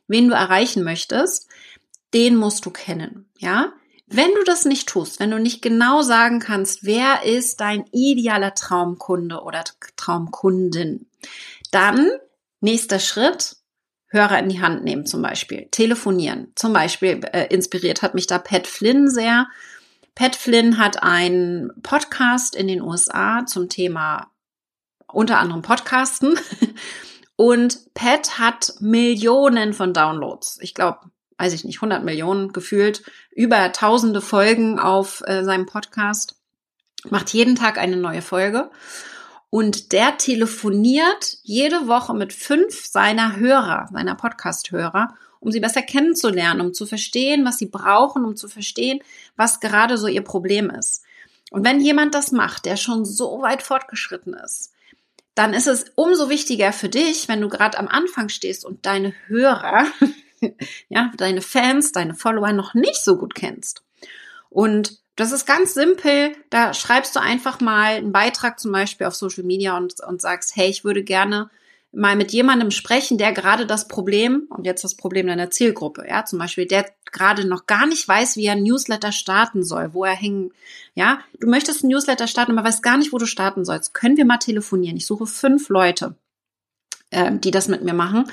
wen 0.06 0.28
du 0.28 0.34
erreichen 0.34 0.84
möchtest. 0.84 1.48
Den 2.14 2.36
musst 2.36 2.66
du 2.66 2.70
kennen. 2.70 3.30
Ja? 3.38 3.72
Wenn 4.10 4.32
du 4.34 4.42
das 4.44 4.64
nicht 4.64 4.88
tust, 4.88 5.20
wenn 5.20 5.30
du 5.30 5.38
nicht 5.38 5.60
genau 5.60 6.02
sagen 6.02 6.40
kannst, 6.40 6.84
wer 6.84 7.24
ist 7.24 7.60
dein 7.60 7.84
idealer 7.92 8.54
Traumkunde 8.54 9.42
oder 9.42 9.64
Traumkundin, 9.96 11.06
dann 11.70 12.10
nächster 12.60 12.98
Schritt, 12.98 13.56
Hörer 14.10 14.38
in 14.38 14.48
die 14.48 14.62
Hand 14.62 14.84
nehmen 14.84 15.04
zum 15.04 15.20
Beispiel, 15.20 15.68
telefonieren. 15.70 16.52
Zum 16.54 16.72
Beispiel 16.72 17.20
äh, 17.32 17.48
inspiriert 17.54 18.00
hat 18.00 18.14
mich 18.14 18.26
da 18.26 18.38
Pat 18.38 18.66
Flynn 18.66 19.10
sehr. 19.10 19.46
Pat 20.14 20.34
Flynn 20.34 20.78
hat 20.78 21.02
einen 21.02 21.70
Podcast 21.82 22.56
in 22.56 22.66
den 22.66 22.80
USA 22.80 23.44
zum 23.44 23.68
Thema 23.68 24.30
unter 25.12 25.38
anderem 25.38 25.60
Podcasten. 25.60 26.38
Und 27.36 27.94
Pat 27.94 28.38
hat 28.38 28.74
Millionen 28.80 29.72
von 29.72 29.92
Downloads. 29.92 30.58
Ich 30.60 30.74
glaube, 30.74 30.98
weiß 31.38 31.52
ich 31.52 31.64
nicht, 31.64 31.78
100 31.78 32.04
Millionen 32.04 32.52
gefühlt, 32.52 33.02
über 33.30 33.72
tausende 33.72 34.20
Folgen 34.20 34.78
auf 34.78 35.22
äh, 35.26 35.44
seinem 35.44 35.66
Podcast. 35.66 36.36
Macht 37.08 37.32
jeden 37.32 37.54
Tag 37.54 37.78
eine 37.78 37.96
neue 37.96 38.22
Folge. 38.22 38.70
Und 39.50 39.92
der 39.92 40.18
telefoniert 40.18 41.38
jede 41.42 41.86
Woche 41.86 42.12
mit 42.12 42.32
fünf 42.32 42.84
seiner 42.84 43.36
Hörer, 43.36 43.88
seiner 43.90 44.14
Podcast-Hörer, 44.14 45.14
um 45.40 45.52
sie 45.52 45.60
besser 45.60 45.80
kennenzulernen, 45.80 46.60
um 46.60 46.74
zu 46.74 46.84
verstehen, 46.84 47.44
was 47.44 47.58
sie 47.58 47.66
brauchen, 47.66 48.24
um 48.24 48.36
zu 48.36 48.48
verstehen, 48.48 49.00
was 49.36 49.60
gerade 49.60 49.96
so 49.96 50.06
ihr 50.06 50.22
Problem 50.22 50.68
ist. 50.68 51.04
Und 51.50 51.64
wenn 51.64 51.80
jemand 51.80 52.14
das 52.14 52.32
macht, 52.32 52.66
der 52.66 52.76
schon 52.76 53.06
so 53.06 53.40
weit 53.40 53.62
fortgeschritten 53.62 54.34
ist, 54.34 54.72
dann 55.34 55.54
ist 55.54 55.68
es 55.68 55.86
umso 55.94 56.28
wichtiger 56.28 56.72
für 56.72 56.88
dich, 56.88 57.28
wenn 57.28 57.40
du 57.40 57.48
gerade 57.48 57.78
am 57.78 57.88
Anfang 57.88 58.28
stehst 58.28 58.64
und 58.64 58.84
deine 58.84 59.14
Hörer, 59.28 59.86
ja, 60.88 61.12
deine 61.16 61.42
Fans, 61.42 61.92
deine 61.92 62.14
Follower 62.14 62.52
noch 62.52 62.74
nicht 62.74 63.02
so 63.02 63.16
gut 63.16 63.34
kennst. 63.34 63.82
Und 64.50 64.98
das 65.16 65.32
ist 65.32 65.46
ganz 65.46 65.74
simpel. 65.74 66.34
Da 66.50 66.74
schreibst 66.74 67.16
du 67.16 67.20
einfach 67.20 67.60
mal 67.60 67.96
einen 67.96 68.12
Beitrag 68.12 68.60
zum 68.60 68.72
Beispiel 68.72 69.06
auf 69.06 69.16
Social 69.16 69.44
Media 69.44 69.76
und, 69.76 69.94
und 70.06 70.20
sagst, 70.20 70.54
hey, 70.56 70.68
ich 70.68 70.84
würde 70.84 71.02
gerne 71.02 71.50
mal 71.92 72.16
mit 72.16 72.32
jemandem 72.32 72.70
sprechen, 72.70 73.18
der 73.18 73.32
gerade 73.32 73.66
das 73.66 73.88
Problem, 73.88 74.46
und 74.50 74.66
jetzt 74.66 74.84
das 74.84 74.94
Problem 74.94 75.26
deiner 75.26 75.50
Zielgruppe, 75.50 76.06
ja, 76.06 76.24
zum 76.24 76.38
Beispiel, 76.38 76.66
der 76.66 76.86
gerade 77.10 77.46
noch 77.46 77.66
gar 77.66 77.86
nicht 77.86 78.06
weiß, 78.06 78.36
wie 78.36 78.44
er 78.44 78.52
ein 78.52 78.62
Newsletter 78.62 79.10
starten 79.10 79.64
soll, 79.64 79.94
wo 79.94 80.04
er 80.04 80.14
hängen, 80.14 80.52
ja, 80.94 81.20
du 81.40 81.48
möchtest 81.48 81.82
ein 81.82 81.88
Newsletter 81.88 82.26
starten, 82.26 82.56
aber 82.56 82.68
weißt 82.68 82.82
gar 82.82 82.98
nicht, 82.98 83.12
wo 83.12 83.18
du 83.18 83.26
starten 83.26 83.64
sollst, 83.64 83.94
können 83.94 84.16
wir 84.16 84.26
mal 84.26 84.38
telefonieren. 84.38 84.96
Ich 84.96 85.06
suche 85.06 85.26
fünf 85.26 85.70
Leute, 85.70 86.14
äh, 87.10 87.32
die 87.32 87.50
das 87.50 87.68
mit 87.68 87.82
mir 87.82 87.94
machen. 87.94 88.30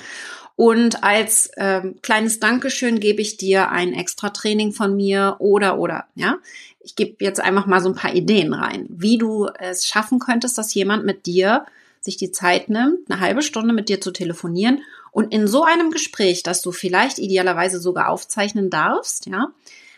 Und 0.56 1.04
als 1.04 1.52
ähm, 1.58 1.96
kleines 2.02 2.40
Dankeschön 2.40 3.00
gebe 3.00 3.22
ich 3.22 3.38
dir 3.38 3.72
ein 3.72 3.94
extra 3.94 4.30
Training 4.30 4.72
von 4.72 4.96
mir 4.96 5.36
oder 5.40 5.78
oder 5.80 6.06
ja. 6.16 6.38
Ich 6.80 6.96
gebe 6.96 7.16
jetzt 7.20 7.42
einfach 7.42 7.66
mal 7.66 7.82
so 7.82 7.90
ein 7.90 7.96
paar 7.96 8.14
Ideen 8.14 8.54
rein, 8.54 8.86
wie 8.90 9.18
du 9.18 9.50
es 9.60 9.86
schaffen 9.88 10.20
könntest, 10.20 10.58
dass 10.58 10.74
jemand 10.74 11.04
mit 11.06 11.26
dir 11.26 11.66
sich 12.00 12.16
die 12.16 12.32
Zeit 12.32 12.70
nimmt, 12.70 13.10
eine 13.10 13.20
halbe 13.20 13.42
Stunde 13.42 13.74
mit 13.74 13.90
dir 13.90 14.00
zu 14.00 14.12
telefonieren 14.12 14.82
und 15.12 15.34
in 15.34 15.48
so 15.48 15.64
einem 15.64 15.92
Gespräch, 15.92 16.44
das 16.44 16.62
du 16.62 16.72
vielleicht 16.72 17.20
idealerweise 17.20 17.80
sogar 17.80 18.10
aufzeichnen 18.10 18.70
darfst, 18.70 19.26
ja, 19.26 19.48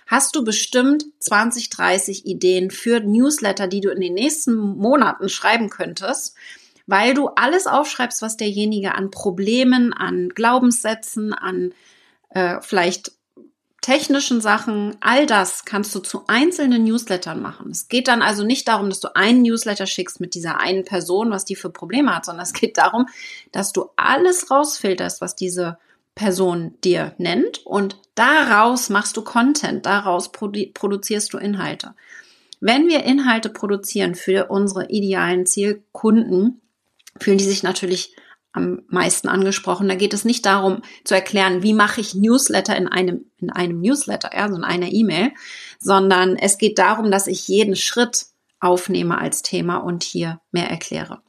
hast 0.06 0.36
du 0.36 0.44
bestimmt 0.44 1.06
20, 1.20 1.70
30 1.70 2.26
Ideen 2.26 2.72
für 2.72 3.00
Newsletter, 3.02 3.68
die 3.68 3.82
du 3.82 3.90
in 3.90 4.00
den 4.00 4.14
nächsten 4.14 4.56
Monaten 4.56 5.28
schreiben 5.28 5.70
könntest, 5.70 6.36
weil 6.88 7.14
du 7.14 7.28
alles 7.28 7.68
aufschreibst, 7.68 8.22
was 8.22 8.38
derjenige 8.38 8.96
an 8.96 9.12
Problemen, 9.12 9.94
an 9.94 10.30
Glaubenssätzen, 10.30 11.34
an 11.34 11.74
äh, 12.30 12.60
vielleicht 12.62 13.12
technischen 13.82 14.42
Sachen, 14.42 14.98
all 15.00 15.26
das 15.26 15.64
kannst 15.64 15.94
du 15.96 16.00
zu 16.00 16.24
einzelnen 16.28 16.84
Newslettern 16.84 17.42
machen. 17.42 17.72
Es 17.72 17.88
geht 17.88 18.08
dann 18.08 18.22
also 18.22 18.44
nicht 18.44 18.68
darum, 18.68 18.90
dass 18.90 19.00
du 19.00 19.16
einen 19.16 19.44
Newsletter 19.44 19.86
schickst 19.86 20.20
mit 20.20 20.34
dieser 20.34 20.60
einen 20.60 20.84
Person, 20.84 21.30
was 21.32 21.46
die 21.46 21.56
für 21.56 21.70
Probleme 21.70 22.14
hat, 22.14 22.26
sondern 22.26 22.44
es 22.44 22.54
geht 22.54 22.78
darum, 22.78 23.06
dass 23.52 23.72
du 23.72 23.86
alles 23.96 24.52
rausfilterst, 24.52 25.22
was 25.22 25.36
diese 25.36 25.78
Person 26.16 26.74
dir 26.84 27.14
nennt 27.18 27.66
und 27.66 27.98
daraus 28.16 28.90
machst 28.90 29.16
du 29.16 29.22
Content, 29.22 29.86
daraus 29.86 30.32
produ 30.32 30.66
produzierst 30.74 31.32
du 31.32 31.38
Inhalte. 31.38 31.94
Wenn 32.60 32.88
wir 32.88 33.04
Inhalte 33.04 33.50
produzieren 33.50 34.16
für 34.16 34.48
unsere 34.48 34.90
idealen 34.90 35.46
Zielkunden, 35.46 36.60
fühlen 37.20 37.38
die 37.38 37.46
sich 37.46 37.64
natürlich 37.64 38.16
am 38.54 38.82
meisten 38.88 39.30
angesprochen. 39.30 39.88
Da 39.88 39.96
geht 39.96 40.14
es 40.14 40.26
nicht 40.26 40.46
darum 40.46 40.82
zu 41.04 41.14
erklären, 41.14 41.64
wie 41.64 41.74
mache 41.74 42.02
ich 42.02 42.16
Newsletter 42.16 42.76
in 42.76 42.88
einem, 42.88 43.26
in 43.38 43.50
einem 43.52 43.80
Newsletter, 43.80 44.32
ja, 44.36 44.50
so 44.50 44.56
in 44.56 44.64
einer 44.64 44.92
E-Mail, 44.92 45.32
sondern 45.80 46.36
es 46.36 46.58
geht 46.58 46.80
darum, 46.80 47.12
dass 47.12 47.28
ich 47.28 47.48
jeden 47.48 47.76
Schritt 47.76 48.26
aufnehme 48.60 49.20
als 49.20 49.44
Thema 49.44 49.78
und 49.78 50.04
hier 50.04 50.42
mehr 50.52 50.70
erkläre. 50.70 51.22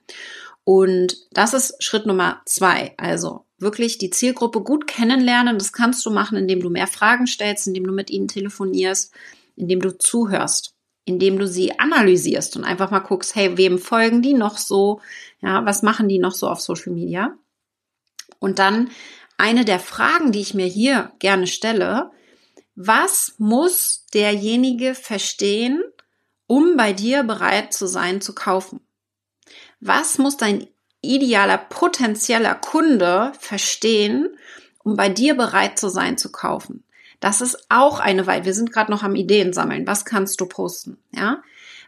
Und 0.65 1.17
das 1.33 1.55
ist 1.55 1.83
Schritt 1.83 2.07
Nummer 2.07 2.43
zwei. 2.47 2.95
Also 2.97 3.47
wirklich 3.59 3.99
die 3.99 4.11
Zielgruppe 4.11 4.63
gut 4.63 4.87
kennenlernen. 4.87 5.59
Das 5.59 5.73
kannst 5.73 6.05
du 6.07 6.11
machen, 6.11 6.39
indem 6.39 6.61
du 6.61 6.71
mehr 6.71 6.87
Fragen 6.87 7.27
stellst, 7.27 7.67
indem 7.67 7.85
du 7.85 7.93
mit 7.93 8.11
ihnen 8.11 8.29
telefonierst, 8.29 9.13
indem 9.57 9.81
du 9.81 9.97
zuhörst 9.97 10.75
indem 11.09 11.39
du 11.39 11.49
sie 11.49 11.79
analysierst 11.79 12.57
und 12.57 12.65
einfach 12.65 12.91
mal 12.91 12.99
guckst, 13.01 13.35
hey, 13.35 13.57
wem 13.57 13.79
folgen 13.79 14.23
die 14.23 14.35
noch 14.35 14.59
so? 14.59 15.01
Ja, 15.41 15.65
was 15.65 15.83
machen 15.83 16.09
die 16.09 16.19
noch 16.19 16.33
so 16.33 16.49
auf 16.49 16.61
Social 16.61 16.93
Media? 16.93 17.35
Und 18.39 18.59
dann 18.59 18.91
eine 19.37 19.65
der 19.65 19.81
Fragen, 19.81 20.33
die 20.33 20.41
ich 20.41 20.55
mir 20.55 20.67
hier 20.67 21.13
gerne 21.19 21.47
stelle, 21.47 22.11
was 22.75 23.35
muss 23.39 24.07
derjenige 24.15 24.95
verstehen, 24.95 25.83
um 26.47 26.77
bei 26.77 26.93
dir 26.93 27.23
bereit 27.23 27.73
zu 27.73 27.87
sein 27.87 28.21
zu 28.21 28.35
kaufen? 28.35 28.81
Was 29.81 30.19
muss 30.19 30.37
dein 30.37 30.67
idealer 31.01 31.59
potenzieller 31.59 32.55
Kunde 32.55 33.33
verstehen, 33.39 34.37
um 34.85 34.97
bei 34.97 35.09
dir 35.09 35.35
bereit 35.37 35.79
zu 35.79 35.89
sein 35.89 36.19
zu 36.19 36.31
kaufen? 36.31 36.85
Das 37.21 37.41
ist 37.41 37.67
auch 37.69 38.01
eine 38.01 38.27
Weile. 38.27 38.45
Wir 38.45 38.55
sind 38.55 38.73
gerade 38.73 38.91
noch 38.91 39.03
am 39.03 39.15
Ideen 39.15 39.53
sammeln. 39.53 39.87
Was 39.87 40.05
kannst 40.05 40.41
du 40.41 40.47
posten? 40.47 40.99
Ja. 41.13 41.43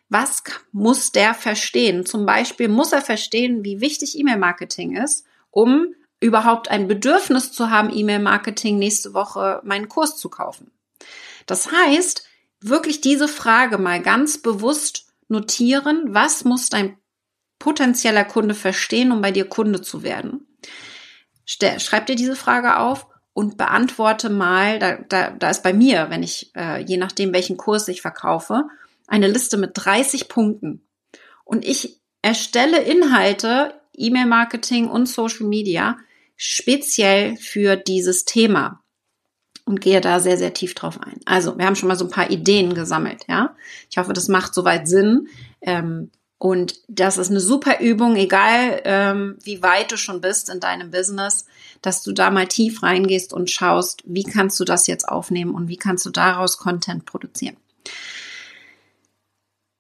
Was 0.08 0.42
muss 0.72 1.12
der 1.12 1.34
verstehen? 1.34 2.04
Zum 2.04 2.26
Beispiel 2.26 2.68
muss 2.68 2.92
er 2.92 3.00
verstehen, 3.00 3.64
wie 3.64 3.80
wichtig 3.80 4.18
E-Mail-Marketing 4.18 4.96
ist, 4.96 5.24
um 5.50 5.94
überhaupt 6.18 6.68
ein 6.68 6.88
Bedürfnis 6.88 7.52
zu 7.52 7.70
haben, 7.70 7.96
E-Mail-Marketing 7.96 8.78
nächste 8.78 9.14
Woche 9.14 9.60
meinen 9.64 9.88
Kurs 9.88 10.16
zu 10.16 10.28
kaufen. 10.28 10.72
Das 11.46 11.70
heißt, 11.70 12.24
wirklich 12.60 13.00
diese 13.00 13.28
Frage 13.28 13.78
mal 13.78 14.02
ganz 14.02 14.38
bewusst 14.38 15.06
notieren, 15.28 16.06
was 16.08 16.44
muss 16.44 16.68
dein 16.68 16.96
potenzieller 17.58 18.24
Kunde 18.24 18.54
verstehen, 18.54 19.12
um 19.12 19.22
bei 19.22 19.30
dir 19.30 19.48
Kunde 19.48 19.80
zu 19.80 20.02
werden? 20.02 20.46
Schreib 21.46 22.06
dir 22.06 22.16
diese 22.16 22.36
Frage 22.36 22.78
auf 22.78 23.06
und 23.32 23.56
beantworte 23.56 24.30
mal, 24.30 24.78
da, 24.78 24.96
da, 25.08 25.30
da 25.30 25.50
ist 25.50 25.62
bei 25.62 25.72
mir, 25.72 26.06
wenn 26.10 26.22
ich, 26.22 26.52
äh, 26.56 26.82
je 26.82 26.96
nachdem, 26.96 27.32
welchen 27.32 27.56
Kurs 27.56 27.88
ich 27.88 28.02
verkaufe, 28.02 28.64
eine 29.06 29.28
Liste 29.28 29.56
mit 29.56 29.72
30 29.74 30.28
Punkten. 30.28 30.86
Und 31.44 31.64
ich 31.64 32.00
erstelle 32.22 32.80
Inhalte, 32.82 33.80
E-Mail-Marketing 33.96 34.88
und 34.88 35.06
Social 35.06 35.46
Media 35.46 35.98
speziell 36.36 37.36
für 37.36 37.76
dieses 37.76 38.24
Thema 38.24 38.82
und 39.64 39.80
gehe 39.80 40.00
da 40.00 40.20
sehr, 40.20 40.38
sehr 40.38 40.54
tief 40.54 40.74
drauf 40.74 41.00
ein. 41.00 41.20
Also, 41.26 41.58
wir 41.58 41.66
haben 41.66 41.76
schon 41.76 41.88
mal 41.88 41.96
so 41.96 42.04
ein 42.04 42.10
paar 42.10 42.30
Ideen 42.30 42.74
gesammelt, 42.74 43.24
ja. 43.28 43.54
Ich 43.90 43.98
hoffe, 43.98 44.12
das 44.12 44.28
macht 44.28 44.54
soweit 44.54 44.88
Sinn. 44.88 45.28
Ähm, 45.60 46.10
und 46.42 46.80
das 46.88 47.18
ist 47.18 47.28
eine 47.28 47.38
super 47.38 47.80
Übung, 47.80 48.16
egal 48.16 48.80
ähm, 48.84 49.36
wie 49.42 49.62
weit 49.62 49.92
du 49.92 49.98
schon 49.98 50.22
bist 50.22 50.48
in 50.48 50.58
deinem 50.58 50.90
Business, 50.90 51.44
dass 51.82 52.02
du 52.02 52.12
da 52.12 52.30
mal 52.30 52.46
tief 52.48 52.82
reingehst 52.82 53.34
und 53.34 53.50
schaust, 53.50 54.02
wie 54.06 54.22
kannst 54.22 54.58
du 54.58 54.64
das 54.64 54.86
jetzt 54.86 55.06
aufnehmen 55.06 55.54
und 55.54 55.68
wie 55.68 55.76
kannst 55.76 56.06
du 56.06 56.10
daraus 56.10 56.56
Content 56.56 57.04
produzieren. 57.04 57.58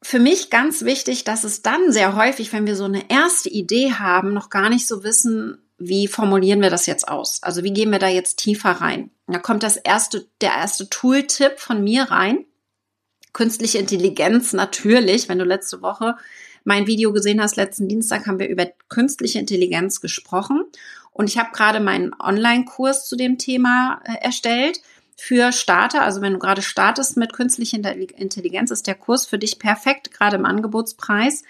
Für 0.02 0.18
mich 0.18 0.50
ganz 0.50 0.82
wichtig, 0.84 1.24
dass 1.24 1.44
es 1.44 1.62
dann 1.62 1.92
sehr 1.92 2.14
häufig, 2.14 2.52
wenn 2.52 2.66
wir 2.66 2.76
so 2.76 2.84
eine 2.84 3.08
erste 3.08 3.48
Idee 3.48 3.94
haben, 3.94 4.34
noch 4.34 4.50
gar 4.50 4.68
nicht 4.68 4.86
so 4.86 5.02
wissen, 5.02 5.62
wie 5.78 6.08
formulieren 6.08 6.60
wir 6.60 6.68
das 6.68 6.84
jetzt 6.84 7.08
aus? 7.08 7.42
Also 7.42 7.64
wie 7.64 7.72
gehen 7.72 7.90
wir 7.90 7.98
da 7.98 8.08
jetzt 8.08 8.38
tiefer 8.38 8.72
rein? 8.72 9.10
Da 9.28 9.38
kommt 9.38 9.62
das 9.62 9.78
erste, 9.78 10.26
der 10.42 10.52
erste 10.52 10.90
Tooltip 10.90 11.58
von 11.58 11.82
mir 11.82 12.02
rein. 12.02 12.44
Künstliche 13.32 13.78
Intelligenz 13.78 14.52
natürlich, 14.52 15.30
wenn 15.30 15.38
du 15.38 15.46
letzte 15.46 15.80
Woche 15.80 16.16
mein 16.64 16.86
Video 16.86 17.12
gesehen 17.12 17.40
hast, 17.40 17.56
letzten 17.56 17.88
Dienstag 17.88 18.26
haben 18.26 18.38
wir 18.38 18.48
über 18.48 18.66
künstliche 18.88 19.38
Intelligenz 19.38 20.00
gesprochen. 20.00 20.64
Und 21.12 21.28
ich 21.28 21.38
habe 21.38 21.50
gerade 21.52 21.80
meinen 21.80 22.14
Online-Kurs 22.18 23.08
zu 23.08 23.16
dem 23.16 23.38
Thema 23.38 24.00
äh, 24.04 24.24
erstellt 24.24 24.80
für 25.16 25.52
Starter. 25.52 26.02
Also 26.02 26.22
wenn 26.22 26.32
du 26.32 26.38
gerade 26.38 26.62
startest 26.62 27.16
mit 27.16 27.32
künstlicher 27.32 27.76
Intelligenz, 27.76 28.70
ist 28.70 28.86
der 28.86 28.94
Kurs 28.94 29.26
für 29.26 29.38
dich 29.38 29.58
perfekt, 29.58 30.12
gerade 30.12 30.36
im 30.36 30.46
Angebotspreis. 30.46 31.42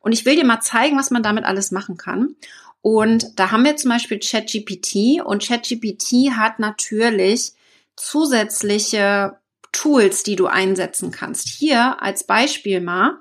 Und 0.00 0.12
ich 0.12 0.24
will 0.24 0.36
dir 0.36 0.44
mal 0.44 0.60
zeigen, 0.60 0.96
was 0.96 1.10
man 1.10 1.22
damit 1.22 1.44
alles 1.44 1.70
machen 1.70 1.96
kann. 1.96 2.36
Und 2.80 3.38
da 3.38 3.50
haben 3.50 3.64
wir 3.64 3.76
zum 3.76 3.90
Beispiel 3.90 4.18
ChatGPT 4.18 5.20
und 5.22 5.42
ChatGPT 5.42 6.36
hat 6.36 6.58
natürlich 6.58 7.52
zusätzliche 7.96 9.38
Tools, 9.72 10.22
die 10.22 10.36
du 10.36 10.46
einsetzen 10.46 11.10
kannst. 11.10 11.48
Hier 11.48 12.00
als 12.00 12.24
Beispiel 12.24 12.80
mal 12.80 13.18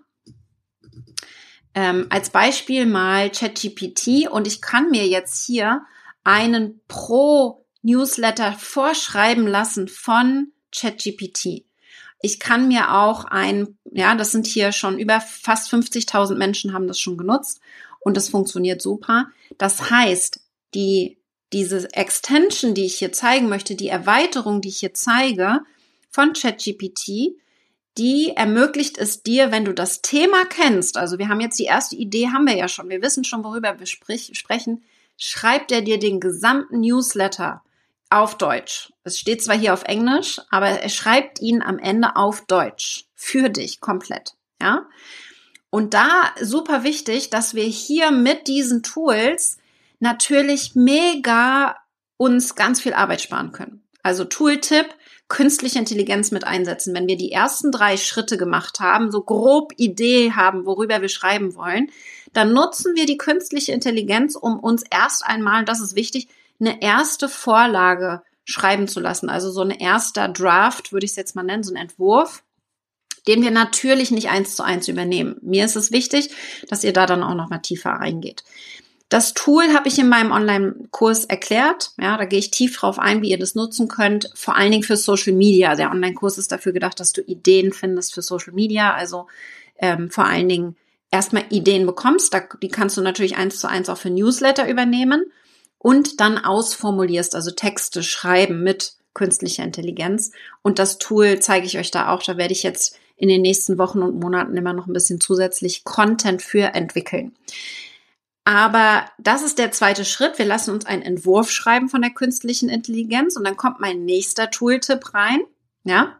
ähm, 1.77 2.07
als 2.10 2.31
Beispiel 2.31 2.88
mal 2.88 3.29
ChatGPT 3.29 4.27
und 4.31 4.48
ich 4.48 4.63
kann 4.63 4.89
mir 4.89 5.05
jetzt 5.05 5.46
hier 5.46 5.84
einen 6.24 6.81
Pro-Newsletter 6.88 8.53
vorschreiben 8.53 9.46
lassen 9.46 9.88
von 9.88 10.53
ChatGPT. 10.75 11.65
Ich 12.19 12.39
kann 12.39 12.67
mir 12.67 12.96
auch 12.96 13.25
ein, 13.25 13.77
ja, 13.91 14.15
das 14.15 14.31
sind 14.31 14.48
hier 14.48 14.72
schon 14.72 14.98
über 14.98 15.22
fast 15.22 15.72
50.000 15.72 16.34
Menschen 16.34 16.74
haben 16.74 16.88
das 16.88 17.00
schon 17.00 17.15
genutzt 17.15 17.62
und 18.00 18.17
das 18.17 18.29
funktioniert 18.29 18.81
super. 18.81 19.27
Das 19.60 19.91
heißt, 19.91 20.39
die, 20.74 21.19
diese 21.53 21.93
Extension, 21.93 22.74
die 22.74 22.86
ich 22.86 22.96
hier 22.96 23.12
zeigen 23.12 23.50
möchte, 23.50 23.75
die 23.75 23.89
Erweiterung, 23.89 24.62
die 24.62 24.69
ich 24.69 24.79
hier 24.79 24.96
zeige 24.96 25.60
von 26.10 26.34
ChatGPT, 26.34 27.36
die 27.98 28.34
ermöglicht 28.36 28.98
es 28.98 29.24
dir, 29.24 29.51
wenn 29.51 29.66
du 29.66 29.74
das 29.74 30.01
Thema 30.01 30.46
kennst, 30.46 30.98
also 30.98 31.18
wir 31.18 31.30
haben 31.30 31.39
jetzt 31.39 31.60
die 31.60 31.66
erste 31.66 31.96
Idee, 31.96 32.27
haben 32.27 32.46
wir 32.46 32.56
ja 32.56 32.68
schon, 32.68 32.89
wir 32.89 33.01
wissen 33.01 33.24
schon, 33.24 33.44
worüber 33.44 33.80
wir 33.80 33.86
sprich, 33.86 34.32
sprechen, 34.34 34.84
schreibt 35.18 35.72
er 35.72 35.82
dir 35.82 36.00
den 36.00 36.20
gesamten 36.20 36.82
Newsletter 36.82 37.63
auf 38.10 38.38
Deutsch. 38.38 38.94
Es 39.04 39.20
steht 39.20 39.44
zwar 39.44 39.58
hier 39.58 39.74
auf 39.74 39.84
Englisch, 39.84 40.39
aber 40.50 40.68
er 40.68 40.89
schreibt 40.89 41.42
ihn 41.42 41.62
am 41.62 41.80
Ende 41.80 42.16
auf 42.16 42.46
Deutsch. 42.46 43.06
Für 43.16 43.50
dich 43.50 43.82
komplett. 43.82 44.36
Ja? 44.62 44.86
Und 45.70 45.94
da 45.94 46.32
super 46.39 46.84
wichtig, 46.84 47.30
dass 47.30 47.54
wir 47.54 47.63
hier 47.63 48.12
mit 48.12 48.48
diesen 48.48 48.84
Tools 48.84 49.58
natürlich 50.00 50.75
mega 50.75 51.75
uns 52.18 52.56
ganz 52.56 52.80
viel 52.82 52.94
Arbeit 52.94 53.22
sparen 53.22 53.51
können. 53.51 53.84
Also 54.04 54.24
Tooltip, 54.24 54.88
künstliche 55.27 55.79
Intelligenz 55.79 56.31
mit 56.31 56.46
einsetzen. 56.46 56.93
Wenn 56.96 57.07
wir 57.07 57.17
die 57.17 57.31
ersten 57.31 57.72
drei 57.72 57.98
Schritte 57.98 58.38
gemacht 58.38 58.79
haben, 58.79 59.12
so 59.12 59.22
grob 59.22 59.74
Idee 59.77 60.31
haben, 60.31 60.65
worüber 60.65 61.01
wir 61.01 61.10
schreiben 61.10 61.55
wollen, 61.55 61.91
dann 62.34 62.53
nutzen 62.53 62.96
wir 62.96 63.05
die 63.05 63.17
künstliche 63.17 63.72
Intelligenz, 63.74 64.36
um 64.36 64.60
uns 64.60 64.84
erst 64.89 65.25
einmal, 65.25 65.65
das 65.65 65.81
ist 65.81 65.96
wichtig, 65.96 66.27
eine 66.60 66.81
erste 66.81 67.29
Vorlage 67.29 68.22
schreiben 68.46 68.88
zu 68.88 69.00
lassen. 69.00 69.29
Also 69.29 69.51
so 69.51 69.62
ein 69.62 69.72
erster 69.72 70.29
Draft, 70.29 70.93
würde 70.93 71.05
ich 71.05 71.12
es 71.12 71.17
jetzt 71.17 71.36
mal 71.36 71.43
nennen, 71.43 71.63
so 71.63 71.74
ein 71.74 71.77
Entwurf, 71.77 72.43
den 73.27 73.41
wir 73.41 73.51
natürlich 73.51 74.12
nicht 74.12 74.29
eins 74.29 74.55
zu 74.55 74.63
eins 74.63 74.88
übernehmen. 74.88 75.36
Mir 75.41 75.65
ist 75.65 75.75
es 75.75 75.91
wichtig, 75.91 76.29
dass 76.69 76.84
ihr 76.84 76.93
da 76.93 77.05
dann 77.05 77.24
auch 77.24 77.36
noch 77.36 77.50
mal 77.50 77.60
tiefer 77.60 77.91
reingeht. 77.91 78.43
Das 79.10 79.34
Tool 79.34 79.74
habe 79.74 79.88
ich 79.88 80.00
in 80.00 80.10
meinem 80.10 80.32
Online-Kurs 80.32 81.26
erklärt. 81.26 81.92
Ja, 82.00 82.18
da 82.18 82.26
gehe 82.26 82.40
ich 82.40 82.52
tief 82.52 82.78
drauf 82.78 83.00
ein, 83.00 83.22
wie 83.22 83.30
ihr 83.30 83.40
das 83.40 83.56
nutzen 83.56 83.88
könnt. 83.88 84.30
Vor 84.36 84.56
allen 84.56 84.72
Dingen 84.72 84.84
für 84.84 84.98
Social 84.98 85.34
Media. 85.34 85.76
Der 85.76 85.92
Online-Kurs 85.92 86.38
ist 86.38 86.52
dafür 86.52 86.74
gedacht, 86.74 87.00
dass 87.00 87.14
du 87.14 87.22
Ideen 87.22 87.72
findest 87.72 88.14
für 88.14 88.22
Social 88.22 88.54
Media. 88.54 88.94
Also 88.94 89.28
ähm, 89.80 90.10
vor 90.10 90.26
allen 90.26 90.50
Dingen 90.50 90.76
erstmal 91.10 91.46
Ideen 91.50 91.86
bekommst. 91.86 92.34
Da, 92.34 92.42
die 92.62 92.68
kannst 92.68 92.98
du 92.98 93.02
natürlich 93.02 93.38
eins 93.38 93.60
zu 93.60 93.70
eins 93.70 93.88
auch 93.88 93.98
für 93.98 94.10
Newsletter 94.10 94.70
übernehmen 94.70 95.24
und 95.78 96.20
dann 96.20 96.38
ausformulierst, 96.38 97.36
also 97.36 97.52
Texte 97.52 98.04
schreiben 98.04 98.64
mit 98.64 98.96
künstlicher 99.14 99.64
Intelligenz. 99.64 100.32
Und 100.62 100.80
das 100.80 100.98
Tool 100.98 101.40
zeige 101.40 101.66
ich 101.66 101.78
euch 101.78 101.92
da 101.92 102.10
auch. 102.10 102.24
Da 102.24 102.38
werde 102.38 102.52
ich 102.52 102.64
jetzt 102.64 103.00
in 103.16 103.30
den 103.30 103.42
nächsten 103.42 103.78
Wochen 103.78 104.02
und 104.02 104.20
Monaten 104.20 104.56
immer 104.58 104.74
noch 104.74 104.86
ein 104.86 104.94
bisschen 104.94 105.20
zusätzlich 105.20 105.84
Content 105.84 106.42
für 106.42 106.76
entwickeln. 106.76 107.36
Aber 108.48 109.04
das 109.18 109.44
ist 109.44 109.60
der 109.60 109.74
zweite 109.74 110.06
Schritt. 110.06 110.39
Wir 110.39 110.46
lassen 110.46 110.72
uns 110.72 110.86
einen 110.86 111.01
Entwurf 111.01 111.51
schreiben 111.51 111.89
von 111.89 112.01
der 112.01 112.12
künstlichen 112.12 112.70
Intelligenz 112.70 113.36
und 113.36 113.44
dann 113.44 113.58
kommt 113.58 113.82
mein 113.82 114.06
nächster 114.06 114.50
Tooltip 114.50 115.13
rein. 115.13 115.42
Ja, 115.84 116.16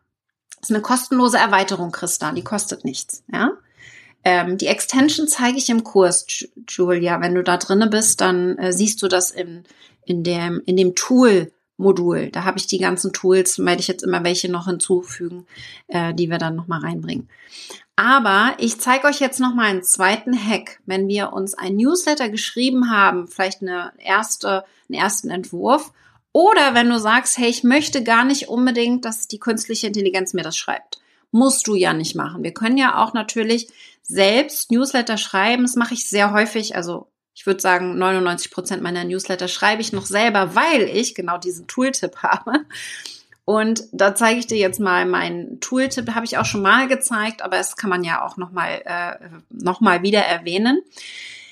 das 0.60 0.70
ist 0.70 0.76
eine 0.76 0.82
kostenlose 0.82 1.38
Erweiterung, 1.38 1.94
Christa. 1.94 2.34
Die 2.34 2.44
kostet 2.44 2.84
nichts. 2.84 3.24
Ja, 3.32 3.52
ähm, 4.26 4.58
die 4.58 4.68
Extension 4.68 5.30
zeige 5.30 5.58
ich 5.58 5.70
im 5.70 5.86
Kurs, 5.86 6.26
Julia. 6.68 7.22
Wenn 7.22 7.34
du 7.34 7.44
da 7.44 7.56
drinne 7.56 7.88
bist, 7.88 8.20
dann 8.20 8.58
äh, 8.58 8.74
siehst 8.74 9.02
du 9.02 9.08
das 9.08 9.32
in, 9.32 9.64
in 10.04 10.26
dem 10.26 10.62
in 10.66 10.76
dem 10.76 10.96
Tool 10.96 11.54
Modul. 11.78 12.30
Da 12.32 12.44
habe 12.44 12.58
ich 12.58 12.68
die 12.68 12.80
ganzen 12.80 13.14
Tools, 13.14 13.60
werde 13.60 13.82
ich 13.82 13.88
jetzt 13.88 14.04
immer 14.04 14.24
welche 14.24 14.52
noch 14.52 14.66
hinzufügen, 14.66 15.46
äh, 15.88 16.14
die 16.14 16.30
wir 16.30 16.40
dann 16.40 16.56
nochmal 16.56 16.82
reinbringen. 16.82 17.30
Aber 17.96 18.54
ich 18.60 18.80
zeige 18.80 19.08
euch 19.08 19.20
jetzt 19.20 19.40
nochmal 19.40 19.68
einen 19.68 19.84
zweiten 19.84 20.38
Hack. 20.38 20.80
Wenn 20.86 21.08
wir 21.08 21.34
uns 21.34 21.56
ein 21.56 21.78
Newsletter 21.78 22.30
geschrieben 22.30 22.92
haben, 22.92 23.28
vielleicht 23.28 23.62
eine 23.62 23.92
erste, 23.98 24.66
einen 24.88 25.00
ersten 25.00 25.30
Entwurf, 25.30 25.92
oder 26.32 26.76
wenn 26.76 26.90
du 26.90 27.00
sagst, 27.00 27.40
hey, 27.40 27.50
ich 27.50 27.64
möchte 27.64 28.04
gar 28.04 28.24
nicht 28.24 28.48
unbedingt, 28.48 29.06
dass 29.06 29.28
die 29.28 29.40
künstliche 29.40 29.88
Intelligenz 29.88 30.34
mir 30.34 30.44
das 30.44 30.56
schreibt. 30.56 31.00
Musst 31.32 31.68
du 31.68 31.74
ja 31.74 31.94
nicht 31.94 32.16
machen. 32.16 32.44
Wir 32.44 32.54
können 32.54 32.78
ja 32.78 33.04
auch 33.04 33.14
natürlich 33.14 33.70
selbst 34.04 34.70
Newsletter 34.72 35.18
schreiben. 35.18 35.64
Das 35.64 35.76
mache 35.76 35.96
ich 35.96 36.08
sehr 36.08 36.32
häufig. 36.32 36.76
Also 36.76 37.08
ich 37.38 37.46
würde 37.46 37.62
sagen, 37.62 38.00
99 38.00 38.50
Prozent 38.50 38.82
meiner 38.82 39.04
Newsletter 39.04 39.48
schreibe 39.48 39.80
ich 39.80 39.94
noch 39.94 40.08
selber, 40.08 40.56
weil 40.56 40.82
ich 40.82 41.14
genau 41.14 41.38
diesen 41.38 41.68
Tooltip 41.68 42.18
habe. 42.24 42.66
Und 43.46 43.84
da 43.92 44.16
zeige 44.16 44.40
ich 44.40 44.48
dir 44.48 44.58
jetzt 44.58 44.80
mal 44.80 45.06
meinen 45.06 45.60
Tooltip, 45.60 46.16
habe 46.16 46.26
ich 46.26 46.40
auch 46.40 46.46
schon 46.46 46.64
mal 46.64 46.88
gezeigt, 46.88 47.44
aber 47.44 47.60
es 47.60 47.76
kann 47.76 47.92
man 47.92 48.04
ja 48.04 48.26
auch 48.26 48.38
noch 48.38 48.52
mal, 48.52 48.82
äh, 48.84 49.30
noch 49.52 49.82
wieder 49.82 50.22
erwähnen. 50.22 50.82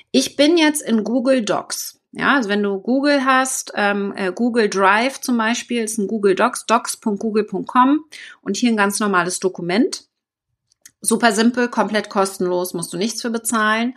Ich 0.10 0.36
bin 0.36 0.58
jetzt 0.58 0.82
in 0.82 1.04
Google 1.04 1.46
Docs. 1.46 2.00
Ja, 2.13 2.36
also 2.36 2.50
wenn 2.50 2.63
du 2.63 2.80
Google 2.80 3.24
hast, 3.24 3.72
ähm, 3.75 4.12
äh, 4.18 4.32
Google 4.32 4.70
Drive 4.70 5.22
zum 5.22 5.38
Beispiel, 5.38 5.84
ist 5.84 6.00
ein 6.00 6.08
Google 6.08 6.34
Docs, 6.34 6.65
docs.google.com 6.65 8.06
und 8.42 8.58
hier 8.58 8.72
ein 8.72 8.77
ganz 8.77 9.00
normales 9.00 9.39
Dokument. 9.39 10.08
Super 11.00 11.32
simpel, 11.32 11.68
komplett 11.68 12.10
kostenlos, 12.10 12.74
musst 12.74 12.92
du 12.92 12.98
nichts 12.98 13.22
für 13.22 13.30
bezahlen. 13.30 13.94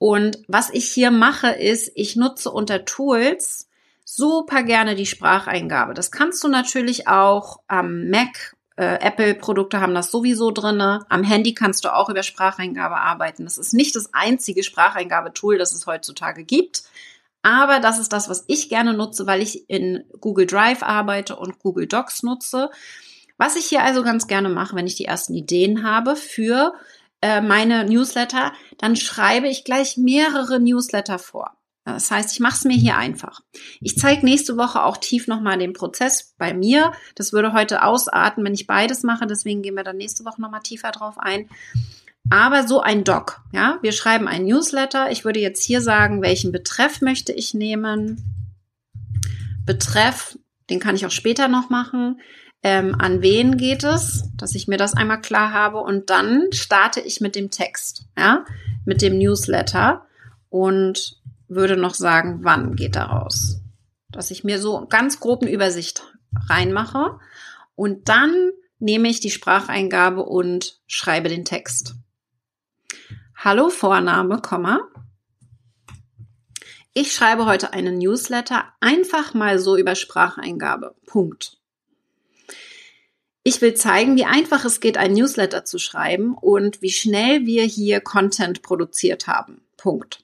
Und 0.00 0.38
was 0.48 0.70
ich 0.70 0.90
hier 0.90 1.10
mache, 1.10 1.50
ist, 1.50 1.92
ich 1.94 2.16
nutze 2.16 2.50
unter 2.50 2.86
Tools 2.86 3.68
super 4.06 4.62
gerne 4.62 4.94
die 4.94 5.04
Spracheingabe. 5.04 5.92
Das 5.92 6.10
kannst 6.10 6.42
du 6.42 6.48
natürlich 6.48 7.06
auch 7.06 7.60
am 7.66 8.08
Mac. 8.08 8.56
Äh, 8.76 8.98
Apple-Produkte 9.02 9.82
haben 9.82 9.92
das 9.92 10.10
sowieso 10.10 10.52
drinne. 10.52 11.04
Am 11.10 11.22
Handy 11.22 11.52
kannst 11.52 11.84
du 11.84 11.94
auch 11.94 12.08
über 12.08 12.22
Spracheingabe 12.22 12.96
arbeiten. 12.96 13.44
Das 13.44 13.58
ist 13.58 13.74
nicht 13.74 13.94
das 13.94 14.14
einzige 14.14 14.62
Spracheingabetool, 14.62 15.58
das 15.58 15.74
es 15.74 15.86
heutzutage 15.86 16.44
gibt. 16.44 16.84
Aber 17.42 17.78
das 17.78 17.98
ist 17.98 18.14
das, 18.14 18.30
was 18.30 18.44
ich 18.46 18.70
gerne 18.70 18.94
nutze, 18.94 19.26
weil 19.26 19.42
ich 19.42 19.68
in 19.68 20.04
Google 20.18 20.46
Drive 20.46 20.82
arbeite 20.82 21.36
und 21.36 21.58
Google 21.58 21.86
Docs 21.86 22.22
nutze. 22.22 22.70
Was 23.36 23.54
ich 23.54 23.66
hier 23.66 23.82
also 23.82 24.02
ganz 24.02 24.28
gerne 24.28 24.48
mache, 24.48 24.74
wenn 24.76 24.86
ich 24.86 24.94
die 24.94 25.04
ersten 25.04 25.34
Ideen 25.34 25.84
habe 25.84 26.16
für 26.16 26.72
äh, 27.22 27.40
meine 27.40 27.84
Newsletter, 27.84 28.52
dann 28.78 28.96
schreibe 28.96 29.48
ich 29.48 29.64
gleich 29.64 29.96
mehrere 29.96 30.60
Newsletter 30.60 31.18
vor. 31.18 31.56
Das 31.84 32.10
heißt, 32.10 32.32
ich 32.32 32.40
mache 32.40 32.56
es 32.56 32.64
mir 32.64 32.76
hier 32.76 32.96
einfach. 32.96 33.40
Ich 33.80 33.96
zeige 33.96 34.24
nächste 34.24 34.56
Woche 34.56 34.82
auch 34.84 34.96
tief 34.96 35.26
nochmal 35.26 35.58
den 35.58 35.72
Prozess 35.72 36.34
bei 36.38 36.54
mir. 36.54 36.92
Das 37.14 37.32
würde 37.32 37.52
heute 37.52 37.82
ausarten, 37.82 38.44
wenn 38.44 38.54
ich 38.54 38.66
beides 38.66 39.02
mache. 39.02 39.26
Deswegen 39.26 39.62
gehen 39.62 39.74
wir 39.74 39.82
dann 39.82 39.96
nächste 39.96 40.24
Woche 40.24 40.40
nochmal 40.40 40.60
tiefer 40.60 40.92
drauf 40.92 41.16
ein. 41.18 41.48
Aber 42.28 42.68
so 42.68 42.80
ein 42.80 43.02
Doc, 43.02 43.40
ja, 43.52 43.78
wir 43.82 43.92
schreiben 43.92 44.28
ein 44.28 44.44
Newsletter. 44.44 45.10
Ich 45.10 45.24
würde 45.24 45.40
jetzt 45.40 45.64
hier 45.64 45.80
sagen, 45.80 46.22
welchen 46.22 46.52
Betreff 46.52 47.00
möchte 47.00 47.32
ich 47.32 47.54
nehmen. 47.54 48.22
Betreff, 49.64 50.38
den 50.68 50.80
kann 50.80 50.94
ich 50.94 51.06
auch 51.06 51.10
später 51.10 51.48
noch 51.48 51.70
machen 51.70 52.20
ähm, 52.62 52.94
an 52.98 53.22
wen 53.22 53.56
geht 53.56 53.84
es, 53.84 54.24
dass 54.36 54.54
ich 54.54 54.68
mir 54.68 54.76
das 54.76 54.94
einmal 54.94 55.20
klar 55.20 55.52
habe 55.52 55.78
und 55.78 56.10
dann 56.10 56.52
starte 56.52 57.00
ich 57.00 57.20
mit 57.20 57.34
dem 57.34 57.50
Text, 57.50 58.06
ja, 58.16 58.44
mit 58.84 59.02
dem 59.02 59.18
Newsletter 59.18 60.06
und 60.48 61.20
würde 61.48 61.76
noch 61.76 61.94
sagen, 61.94 62.40
wann 62.42 62.76
geht 62.76 62.96
er 62.96 63.06
raus, 63.06 63.60
dass 64.10 64.30
ich 64.30 64.44
mir 64.44 64.58
so 64.58 64.86
ganz 64.86 65.20
grob 65.20 65.42
eine 65.42 65.50
Übersicht 65.50 66.02
reinmache 66.48 67.18
und 67.74 68.08
dann 68.08 68.50
nehme 68.78 69.08
ich 69.08 69.20
die 69.20 69.30
Spracheingabe 69.30 70.22
und 70.22 70.80
schreibe 70.86 71.28
den 71.28 71.44
Text. 71.44 71.94
Hallo 73.36 73.70
Vorname, 73.70 74.40
Komma. 74.42 74.80
Ich 76.92 77.12
schreibe 77.12 77.46
heute 77.46 77.72
einen 77.72 77.98
Newsletter 77.98 78.64
einfach 78.80 79.32
mal 79.32 79.58
so 79.58 79.76
über 79.76 79.94
Spracheingabe. 79.94 80.94
Punkt. 81.06 81.59
Ich 83.42 83.60
will 83.62 83.74
zeigen, 83.74 84.16
wie 84.16 84.24
einfach 84.24 84.64
es 84.64 84.80
geht, 84.80 84.98
ein 84.98 85.14
Newsletter 85.14 85.64
zu 85.64 85.78
schreiben 85.78 86.34
und 86.34 86.82
wie 86.82 86.90
schnell 86.90 87.46
wir 87.46 87.64
hier 87.64 88.00
Content 88.00 88.62
produziert 88.62 89.26
haben. 89.26 89.62
Punkt. 89.76 90.22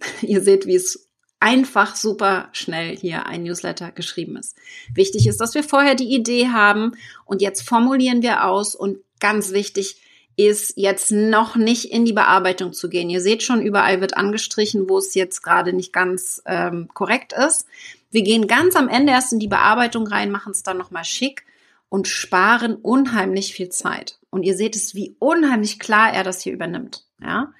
Ihr 0.22 0.40
seht, 0.40 0.66
wie 0.66 0.76
es 0.76 1.06
einfach 1.40 1.96
super 1.96 2.48
schnell 2.52 2.96
hier 2.96 3.26
ein 3.26 3.42
Newsletter 3.42 3.90
geschrieben 3.92 4.36
ist. 4.36 4.56
Wichtig 4.94 5.26
ist, 5.26 5.40
dass 5.40 5.54
wir 5.54 5.62
vorher 5.62 5.94
die 5.94 6.14
Idee 6.14 6.48
haben 6.48 6.92
und 7.24 7.42
jetzt 7.42 7.62
formulieren 7.62 8.22
wir 8.22 8.44
aus 8.46 8.74
und 8.74 8.98
ganz 9.20 9.52
wichtig 9.52 9.96
ist 10.36 10.74
jetzt 10.76 11.10
noch 11.10 11.56
nicht 11.56 11.86
in 11.86 12.06
die 12.06 12.14
Bearbeitung 12.14 12.72
zu 12.72 12.88
gehen. 12.88 13.10
Ihr 13.10 13.20
seht 13.20 13.42
schon, 13.42 13.60
überall 13.60 14.00
wird 14.00 14.16
angestrichen, 14.16 14.88
wo 14.88 14.98
es 14.98 15.14
jetzt 15.14 15.42
gerade 15.42 15.74
nicht 15.74 15.92
ganz 15.92 16.42
ähm, 16.46 16.88
korrekt 16.94 17.34
ist. 17.34 17.66
Wir 18.10 18.22
gehen 18.22 18.46
ganz 18.46 18.74
am 18.74 18.88
Ende 18.88 19.12
erst 19.12 19.34
in 19.34 19.38
die 19.38 19.48
Bearbeitung 19.48 20.06
rein, 20.06 20.30
machen 20.30 20.52
es 20.52 20.62
dann 20.62 20.78
nochmal 20.78 21.04
schick 21.04 21.44
und 21.90 22.08
sparen 22.08 22.76
unheimlich 22.76 23.52
viel 23.52 23.68
Zeit. 23.68 24.18
Und 24.30 24.44
ihr 24.44 24.56
seht 24.56 24.76
es, 24.76 24.94
wie 24.94 25.16
unheimlich 25.18 25.78
klar 25.78 26.10
er 26.12 26.24
das 26.24 26.40
hier 26.40 26.54
übernimmt. 26.54 27.04
Ja. 27.20 27.52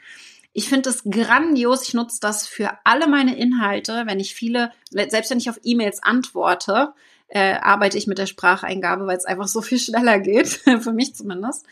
Ich 0.53 0.69
finde 0.69 0.89
es 0.89 1.05
grandios. 1.05 1.87
Ich 1.87 1.95
nutze 1.95 2.21
das 2.21 2.47
für 2.47 2.71
alle 2.85 3.07
meine 3.09 3.37
Inhalte. 3.37 4.05
Wenn 4.07 4.21
ich 4.21 4.35
viele, 4.35 4.73
selbst 4.91 5.31
wenn 5.31 5.39
ich 5.39 5.51
auf 5.51 5.61
E-Mails 5.63 6.03
antworte, 6.03 6.95
äh, 7.29 7.55
arbeite 7.55 7.99
ich 7.99 8.07
mit 8.07 8.19
der 8.19 8.27
Spracheingabe, 8.27 9.07
weil 9.07 9.17
es 9.17 9.25
einfach 9.25 9.49
so 9.49 9.63
viel 9.63 9.79
schneller 9.81 10.21
geht, 10.21 10.49
für 10.49 10.93
mich 10.93 11.15
zumindest. 11.15 11.67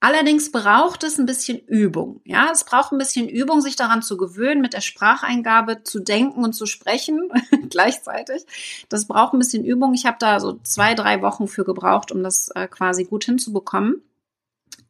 Allerdings 0.00 0.52
braucht 0.52 1.02
es 1.02 1.18
ein 1.18 1.26
bisschen 1.26 1.58
Übung. 1.58 2.20
Ja, 2.24 2.50
es 2.52 2.62
braucht 2.62 2.92
ein 2.92 2.98
bisschen 2.98 3.28
Übung, 3.28 3.60
sich 3.60 3.74
daran 3.74 4.00
zu 4.00 4.16
gewöhnen, 4.16 4.60
mit 4.60 4.72
der 4.72 4.80
Spracheingabe 4.80 5.82
zu 5.82 5.98
denken 5.98 6.44
und 6.44 6.52
zu 6.52 6.66
sprechen 6.66 7.30
gleichzeitig. 7.68 8.44
Das 8.88 9.08
braucht 9.08 9.34
ein 9.34 9.40
bisschen 9.40 9.64
Übung. 9.64 9.94
Ich 9.94 10.06
habe 10.06 10.16
da 10.20 10.38
so 10.38 10.60
zwei, 10.62 10.94
drei 10.94 11.20
Wochen 11.20 11.48
für 11.48 11.64
gebraucht, 11.64 12.12
um 12.12 12.22
das 12.22 12.48
äh, 12.54 12.68
quasi 12.68 13.04
gut 13.04 13.24
hinzubekommen. 13.24 14.02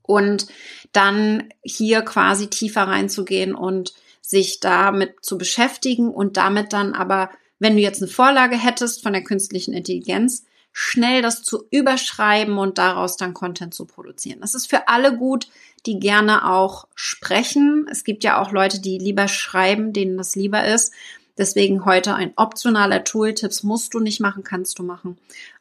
Und 0.02 0.46
dann 0.92 1.48
hier 1.62 2.02
quasi 2.02 2.48
tiefer 2.48 2.82
reinzugehen 2.82 3.54
und 3.54 3.94
sich 4.20 4.60
damit 4.60 5.24
zu 5.24 5.38
beschäftigen 5.38 6.10
und 6.10 6.36
damit 6.36 6.74
dann 6.74 6.92
aber, 6.92 7.30
wenn 7.58 7.76
du 7.76 7.82
jetzt 7.82 8.02
eine 8.02 8.10
Vorlage 8.10 8.56
hättest 8.56 9.02
von 9.02 9.14
der 9.14 9.24
künstlichen 9.24 9.72
Intelligenz, 9.72 10.44
schnell 10.80 11.22
das 11.22 11.42
zu 11.42 11.64
überschreiben 11.72 12.56
und 12.56 12.78
daraus 12.78 13.16
dann 13.16 13.34
Content 13.34 13.74
zu 13.74 13.84
produzieren. 13.84 14.38
Das 14.40 14.54
ist 14.54 14.70
für 14.70 14.86
alle 14.86 15.16
gut, 15.16 15.48
die 15.86 15.98
gerne 15.98 16.48
auch 16.48 16.86
sprechen. 16.94 17.88
Es 17.90 18.04
gibt 18.04 18.22
ja 18.22 18.40
auch 18.40 18.52
Leute, 18.52 18.80
die 18.80 18.96
lieber 18.96 19.26
schreiben, 19.26 19.92
denen 19.92 20.16
das 20.16 20.36
lieber 20.36 20.64
ist. 20.64 20.92
Deswegen 21.36 21.84
heute 21.84 22.14
ein 22.14 22.32
optionaler 22.36 23.02
Tool. 23.02 23.34
Tipps 23.34 23.64
musst 23.64 23.92
du 23.92 23.98
nicht 23.98 24.20
machen, 24.20 24.44
kannst 24.44 24.78
du 24.78 24.84
machen. 24.84 25.18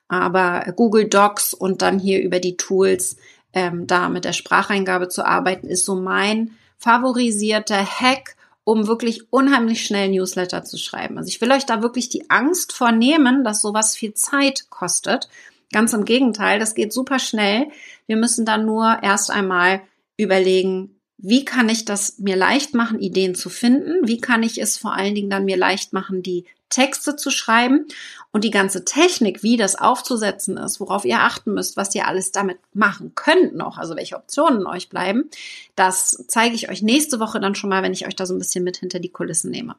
Aber 0.08 0.72
Google 0.76 1.10
Docs 1.10 1.56
und 1.56 1.82
dann 1.82 1.98
hier 1.98 2.22
über 2.22 2.40
die 2.40 2.56
Tools 2.56 3.18
ähm, 3.54 3.88
da 3.88 4.10
mit 4.10 4.24
der 4.24 4.34
Spracheingabe 4.34 5.10
zu 5.10 5.26
arbeiten, 5.26 5.68
ist 5.68 5.86
so 5.86 5.96
mein 5.96 6.52
favorisierter 6.78 7.84
Hack, 7.84 8.36
um 8.68 8.86
wirklich 8.86 9.32
unheimlich 9.32 9.86
schnell 9.86 10.10
Newsletter 10.10 10.62
zu 10.66 10.78
schreiben. 10.78 11.18
Also 11.18 11.30
ich 11.30 11.40
will 11.40 11.54
euch 11.54 11.66
da 11.66 11.82
wirklich 11.82 12.10
die 12.10 12.30
Angst 12.30 12.74
vornehmen, 12.74 13.46
dass 13.46 13.62
sowas 13.62 13.96
viel 13.96 14.14
Zeit 14.14 14.70
kostet. 14.70 15.30
Ganz 15.72 15.94
im 15.94 16.04
Gegenteil, 16.04 16.60
das 16.60 16.76
geht 16.76 16.92
super 16.92 17.18
schnell. 17.18 17.68
Wir 18.08 18.18
müssen 18.18 18.46
dann 18.46 18.66
nur 18.66 19.00
erst 19.02 19.32
einmal 19.32 19.84
überlegen, 20.18 21.00
wie 21.18 21.46
kann 21.46 21.70
ich 21.70 21.86
das 21.86 22.20
mir 22.20 22.36
leicht 22.36 22.74
machen, 22.74 23.00
Ideen 23.00 23.36
zu 23.36 23.50
finden? 23.50 24.06
Wie 24.06 24.20
kann 24.20 24.44
ich 24.44 24.60
es 24.62 24.78
vor 24.78 24.94
allen 24.94 25.16
Dingen 25.16 25.30
dann 25.30 25.46
mir 25.46 25.56
leicht 25.56 25.94
machen, 25.94 26.22
die 26.22 26.44
Texte 26.70 27.16
zu 27.16 27.32
schreiben 27.32 27.86
und 28.32 28.44
die 28.44 28.52
ganze 28.52 28.86
Technik, 28.86 29.44
wie 29.44 29.58
das 29.58 29.76
aufzusetzen 29.76 30.58
ist, 30.58 30.80
worauf 30.80 31.06
ihr 31.06 31.20
achten 31.20 31.54
müsst, 31.54 31.78
was 31.78 31.96
ihr 31.96 32.08
alles 32.08 32.32
damit 32.32 32.60
machen 32.74 33.14
könnt 33.16 33.56
noch, 33.56 33.78
also 33.78 33.96
welche 33.96 34.18
Optionen 34.18 34.66
euch 34.68 34.90
bleiben, 34.90 35.30
das 35.76 36.26
zeige 36.28 36.56
ich 36.56 36.70
euch 36.70 36.82
nächste 36.82 37.20
Woche 37.20 37.40
dann 37.40 37.56
schon 37.56 37.70
mal, 37.70 37.84
wenn 37.84 37.94
ich 37.94 38.06
euch 38.08 38.16
da 38.16 38.26
so 38.26 38.34
ein 38.34 38.40
bisschen 38.40 38.64
mit 38.64 38.78
hinter 38.78 39.00
die 39.00 39.12
Kulissen 39.12 39.52
nehme 39.52 39.76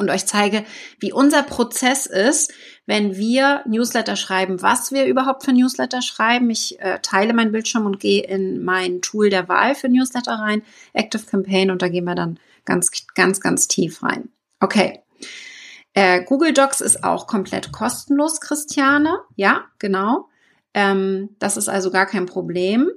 und 0.00 0.10
euch 0.10 0.26
zeige, 0.26 0.64
wie 0.98 1.12
unser 1.12 1.42
Prozess 1.42 2.06
ist, 2.06 2.52
wenn 2.86 3.16
wir 3.16 3.62
Newsletter 3.66 4.16
schreiben, 4.16 4.62
was 4.62 4.92
wir 4.92 5.04
überhaupt 5.04 5.44
für 5.44 5.52
Newsletter 5.52 6.02
schreiben. 6.02 6.50
Ich 6.50 6.80
äh, 6.80 6.98
teile 7.02 7.34
meinen 7.34 7.52
Bildschirm 7.52 7.86
und 7.86 8.00
gehe 8.00 8.22
in 8.24 8.64
mein 8.64 9.02
Tool 9.02 9.30
der 9.30 9.48
Wahl 9.48 9.74
für 9.74 9.88
Newsletter 9.88 10.32
rein, 10.32 10.62
Active 10.92 11.24
Campaign, 11.24 11.70
und 11.70 11.82
da 11.82 11.88
gehen 11.88 12.04
wir 12.04 12.14
dann 12.14 12.40
ganz, 12.64 12.90
ganz, 13.14 13.40
ganz 13.40 13.68
tief 13.68 14.02
rein. 14.02 14.30
Okay. 14.60 15.00
Äh, 15.94 16.22
Google 16.24 16.52
Docs 16.52 16.80
ist 16.80 17.04
auch 17.04 17.26
komplett 17.26 17.72
kostenlos, 17.72 18.40
Christiane. 18.40 19.18
Ja, 19.36 19.64
genau. 19.78 20.28
Ähm, 20.72 21.30
das 21.38 21.56
ist 21.56 21.68
also 21.68 21.90
gar 21.90 22.06
kein 22.06 22.26
Problem. 22.26 22.90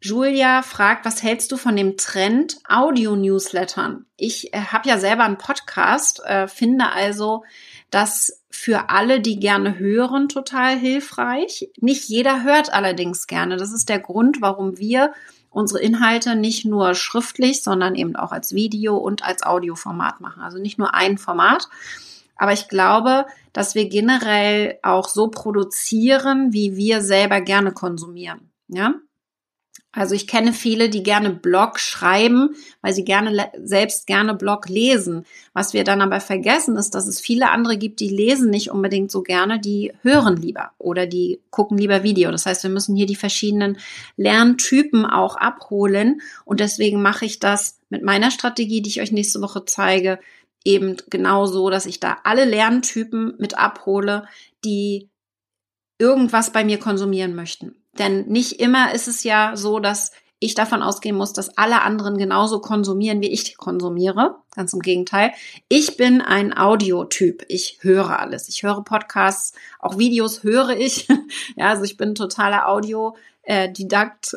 Julia 0.00 0.62
fragt, 0.62 1.04
was 1.04 1.22
hältst 1.22 1.52
du 1.52 1.56
von 1.56 1.76
dem 1.76 1.96
Trend 1.96 2.58
Audio-Newslettern? 2.68 4.04
Ich 4.16 4.52
äh, 4.52 4.58
habe 4.58 4.88
ja 4.88 4.98
selber 4.98 5.22
einen 5.22 5.38
Podcast, 5.38 6.20
äh, 6.24 6.48
finde 6.48 6.90
also 6.92 7.44
das 7.90 8.42
für 8.50 8.90
alle, 8.90 9.20
die 9.20 9.38
gerne 9.38 9.78
hören, 9.78 10.28
total 10.28 10.76
hilfreich. 10.76 11.70
Nicht 11.80 12.08
jeder 12.08 12.42
hört 12.42 12.72
allerdings 12.72 13.28
gerne. 13.28 13.56
Das 13.56 13.72
ist 13.72 13.88
der 13.88 14.00
Grund, 14.00 14.40
warum 14.40 14.78
wir 14.78 15.12
unsere 15.52 15.80
Inhalte 15.80 16.34
nicht 16.34 16.64
nur 16.64 16.94
schriftlich, 16.94 17.62
sondern 17.62 17.94
eben 17.94 18.16
auch 18.16 18.32
als 18.32 18.54
Video 18.54 18.96
und 18.96 19.24
als 19.24 19.42
Audioformat 19.42 20.20
machen. 20.20 20.42
Also 20.42 20.58
nicht 20.58 20.78
nur 20.78 20.94
ein 20.94 21.18
Format. 21.18 21.68
Aber 22.36 22.52
ich 22.52 22.68
glaube, 22.68 23.26
dass 23.52 23.74
wir 23.74 23.88
generell 23.88 24.78
auch 24.82 25.08
so 25.08 25.28
produzieren, 25.28 26.52
wie 26.52 26.76
wir 26.76 27.02
selber 27.02 27.40
gerne 27.40 27.72
konsumieren. 27.72 28.50
Ja, 28.68 28.94
also 29.94 30.14
ich 30.14 30.26
kenne 30.26 30.54
viele, 30.54 30.88
die 30.88 31.02
gerne 31.02 31.28
Blog 31.30 31.78
schreiben, 31.78 32.56
weil 32.80 32.94
sie 32.94 33.04
gerne 33.04 33.50
selbst 33.62 34.06
gerne 34.06 34.34
Blog 34.34 34.70
lesen. 34.70 35.26
Was 35.52 35.74
wir 35.74 35.84
dann 35.84 36.00
aber 36.00 36.18
vergessen 36.20 36.76
ist, 36.76 36.94
dass 36.94 37.06
es 37.06 37.20
viele 37.20 37.50
andere 37.50 37.76
gibt, 37.76 38.00
die 38.00 38.08
lesen 38.08 38.48
nicht 38.48 38.70
unbedingt 38.70 39.10
so 39.10 39.22
gerne, 39.22 39.60
die 39.60 39.92
hören 40.00 40.36
lieber 40.36 40.70
oder 40.78 41.06
die 41.06 41.40
gucken 41.50 41.76
lieber 41.76 42.02
Video. 42.02 42.30
Das 42.30 42.46
heißt, 42.46 42.62
wir 42.62 42.70
müssen 42.70 42.96
hier 42.96 43.04
die 43.04 43.16
verschiedenen 43.16 43.76
Lerntypen 44.16 45.04
auch 45.04 45.36
abholen 45.36 46.22
und 46.46 46.60
deswegen 46.60 47.02
mache 47.02 47.26
ich 47.26 47.38
das 47.38 47.78
mit 47.90 48.02
meiner 48.02 48.30
Strategie, 48.30 48.80
die 48.80 48.88
ich 48.88 49.02
euch 49.02 49.12
nächste 49.12 49.42
Woche 49.42 49.66
zeige, 49.66 50.18
eben 50.64 50.96
genau 51.10 51.44
so, 51.44 51.68
dass 51.68 51.84
ich 51.84 52.00
da 52.00 52.16
alle 52.24 52.46
Lerntypen 52.46 53.34
mit 53.38 53.58
abhole, 53.58 54.26
die 54.64 55.10
irgendwas 55.98 56.50
bei 56.50 56.64
mir 56.64 56.78
konsumieren 56.78 57.34
möchten. 57.34 57.81
Denn 57.98 58.26
nicht 58.26 58.60
immer 58.60 58.92
ist 58.94 59.08
es 59.08 59.24
ja 59.24 59.56
so, 59.56 59.78
dass 59.78 60.12
ich 60.42 60.54
davon 60.54 60.82
ausgehen 60.82 61.14
muss, 61.14 61.32
dass 61.32 61.56
alle 61.56 61.82
anderen 61.82 62.18
genauso 62.18 62.60
konsumieren, 62.60 63.20
wie 63.20 63.30
ich 63.30 63.56
konsumiere. 63.56 64.36
Ganz 64.56 64.72
im 64.72 64.80
Gegenteil. 64.80 65.32
Ich 65.68 65.96
bin 65.96 66.20
ein 66.20 66.56
Audiotyp. 66.56 67.44
Ich 67.46 67.78
höre 67.82 68.18
alles. 68.18 68.48
Ich 68.48 68.64
höre 68.64 68.82
Podcasts, 68.82 69.54
auch 69.78 69.98
Videos 69.98 70.42
höre 70.42 70.70
ich. 70.70 71.06
ja, 71.56 71.68
also 71.68 71.84
ich 71.84 71.96
bin 71.96 72.16
totaler 72.16 72.68
Audio. 72.68 73.16
Äh, 73.44 73.72
Didakt, 73.72 74.36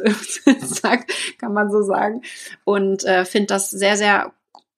kann 1.40 1.54
man 1.54 1.72
so 1.72 1.82
sagen. 1.82 2.22
Und 2.64 3.04
äh, 3.04 3.26
finde 3.26 3.48
das 3.48 3.72
sehr, 3.72 3.98
sehr 3.98 4.32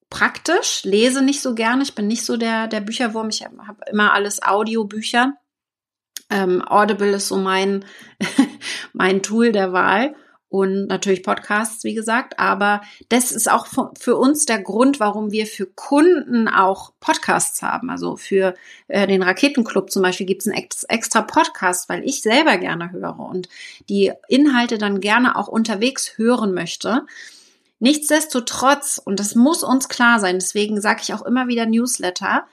praktisch. 0.10 0.84
Lese 0.84 1.22
nicht 1.22 1.42
so 1.42 1.56
gerne. 1.56 1.84
Ich 1.84 1.96
bin 1.96 2.08
nicht 2.08 2.26
so 2.26 2.38
der, 2.38 2.68
der 2.68 2.82
Bücherwurm. 2.82 3.30
Ich 3.30 3.44
habe 3.44 3.68
hab 3.68 3.88
immer 3.90 4.14
alles 4.14 4.42
Audiobücher. 4.42 5.34
Ähm, 6.30 6.62
Audible 6.66 7.12
ist 7.12 7.30
so 7.30 7.38
mein, 7.38 7.86
mein 8.98 9.22
Tool 9.22 9.52
der 9.52 9.74
Wahl 9.74 10.16
und 10.50 10.88
natürlich 10.88 11.24
Podcasts, 11.24 11.84
wie 11.84 11.94
gesagt. 11.94 12.40
Aber 12.40 12.82
das 13.10 13.32
ist 13.32 13.52
auch 13.52 13.68
für 14.00 14.16
uns 14.16 14.46
der 14.46 14.62
Grund, 14.62 15.00
warum 15.00 15.32
wir 15.32 15.46
für 15.46 15.66
Kunden 15.66 16.48
auch 16.48 16.94
Podcasts 17.00 17.62
haben. 17.62 17.90
Also 17.90 18.16
für 18.16 18.54
äh, 18.88 19.08
den 19.08 19.24
Raketenclub 19.24 19.92
zum 19.92 20.04
Beispiel 20.04 20.26
gibt 20.26 20.44
es 20.44 20.48
einen 20.48 20.68
extra 20.88 21.22
Podcast, 21.22 21.90
weil 21.90 22.04
ich 22.04 22.22
selber 22.22 22.58
gerne 22.58 22.92
höre 22.92 23.20
und 23.20 23.50
die 23.90 24.12
Inhalte 24.30 24.78
dann 24.78 25.02
gerne 25.02 25.36
auch 25.36 25.48
unterwegs 25.48 26.18
hören 26.18 26.54
möchte. 26.54 27.06
Nichtsdestotrotz, 27.80 29.00
und 29.04 29.20
das 29.20 29.36
muss 29.36 29.64
uns 29.64 29.90
klar 29.90 30.20
sein, 30.20 30.40
deswegen 30.40 30.82
sage 30.82 31.02
ich 31.04 31.14
auch 31.14 31.22
immer 31.22 31.48
wieder 31.48 31.66
Newsletter, 31.66 32.46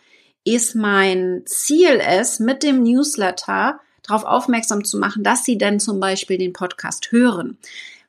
ist 0.45 0.75
mein 0.75 1.45
Ziel 1.47 2.01
es, 2.07 2.41
mit 2.41 2.63
dem 2.63 2.83
Newsletter 2.83 3.81
darauf 4.07 4.25
aufmerksam 4.25 4.85
zu 4.85 4.99
machen, 4.99 5.25
dass 5.25 5.45
Sie 5.45 5.59
denn 5.59 5.81
zum 5.81 6.01
Beispiel 6.01 6.39
den 6.39 6.53
Podcast 6.53 7.11
hören. 7.11 7.59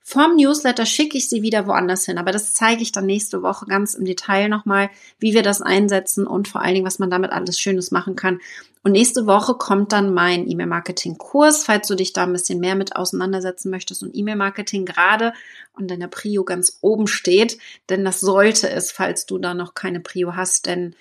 Vom 0.08 0.36
Newsletter 0.36 0.86
schicke 0.86 1.18
ich 1.18 1.30
Sie 1.30 1.42
wieder 1.42 1.66
woanders 1.66 2.06
hin, 2.06 2.20
aber 2.20 2.32
das 2.32 2.54
zeige 2.54 2.84
ich 2.84 2.92
dann 2.92 3.08
nächste 3.08 3.42
Woche 3.42 3.66
ganz 3.66 3.96
im 3.96 4.06
Detail 4.06 4.50
nochmal, 4.50 4.92
wie 5.18 5.34
wir 5.34 5.42
das 5.42 5.64
einsetzen 5.64 6.28
und 6.28 6.48
vor 6.48 6.62
allen 6.62 6.76
Dingen, 6.76 6.86
was 6.86 7.00
man 7.00 7.10
damit 7.10 7.32
alles 7.32 7.60
Schönes 7.60 7.90
machen 7.90 8.16
kann. 8.16 8.40
Und 8.84 8.92
nächste 8.92 9.26
Woche 9.26 9.56
kommt 9.56 9.94
dann 9.94 10.14
mein 10.14 10.48
E-Mail-Marketing-Kurs, 10.48 11.64
falls 11.64 11.88
du 11.88 11.96
dich 11.96 12.14
da 12.14 12.26
ein 12.26 12.34
bisschen 12.34 12.60
mehr 12.60 12.76
mit 12.76 12.96
auseinandersetzen 12.96 13.72
möchtest 13.72 14.04
und 14.04 14.16
E-Mail-Marketing 14.16 14.86
gerade 14.86 15.34
und 15.74 15.90
deiner 15.90 16.08
Prio 16.08 16.44
ganz 16.44 16.78
oben 16.82 17.08
steht, 17.08 17.58
denn 17.90 18.06
das 18.06 18.20
sollte 18.20 18.70
es, 18.70 18.92
falls 18.92 19.26
du 19.26 19.40
da 19.40 19.56
noch 19.56 19.74
keine 19.74 20.02
Prio 20.02 20.36
hast, 20.36 20.68
denn 20.68 20.96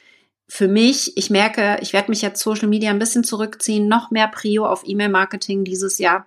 für 0.46 0.68
mich, 0.68 1.16
ich 1.16 1.30
merke, 1.30 1.78
ich 1.80 1.92
werde 1.92 2.10
mich 2.10 2.22
jetzt 2.22 2.42
Social 2.42 2.68
Media 2.68 2.90
ein 2.90 2.98
bisschen 2.98 3.24
zurückziehen, 3.24 3.88
noch 3.88 4.10
mehr 4.10 4.28
Prio 4.28 4.66
auf 4.66 4.82
E-Mail-Marketing 4.84 5.64
dieses 5.64 5.98
Jahr, 5.98 6.26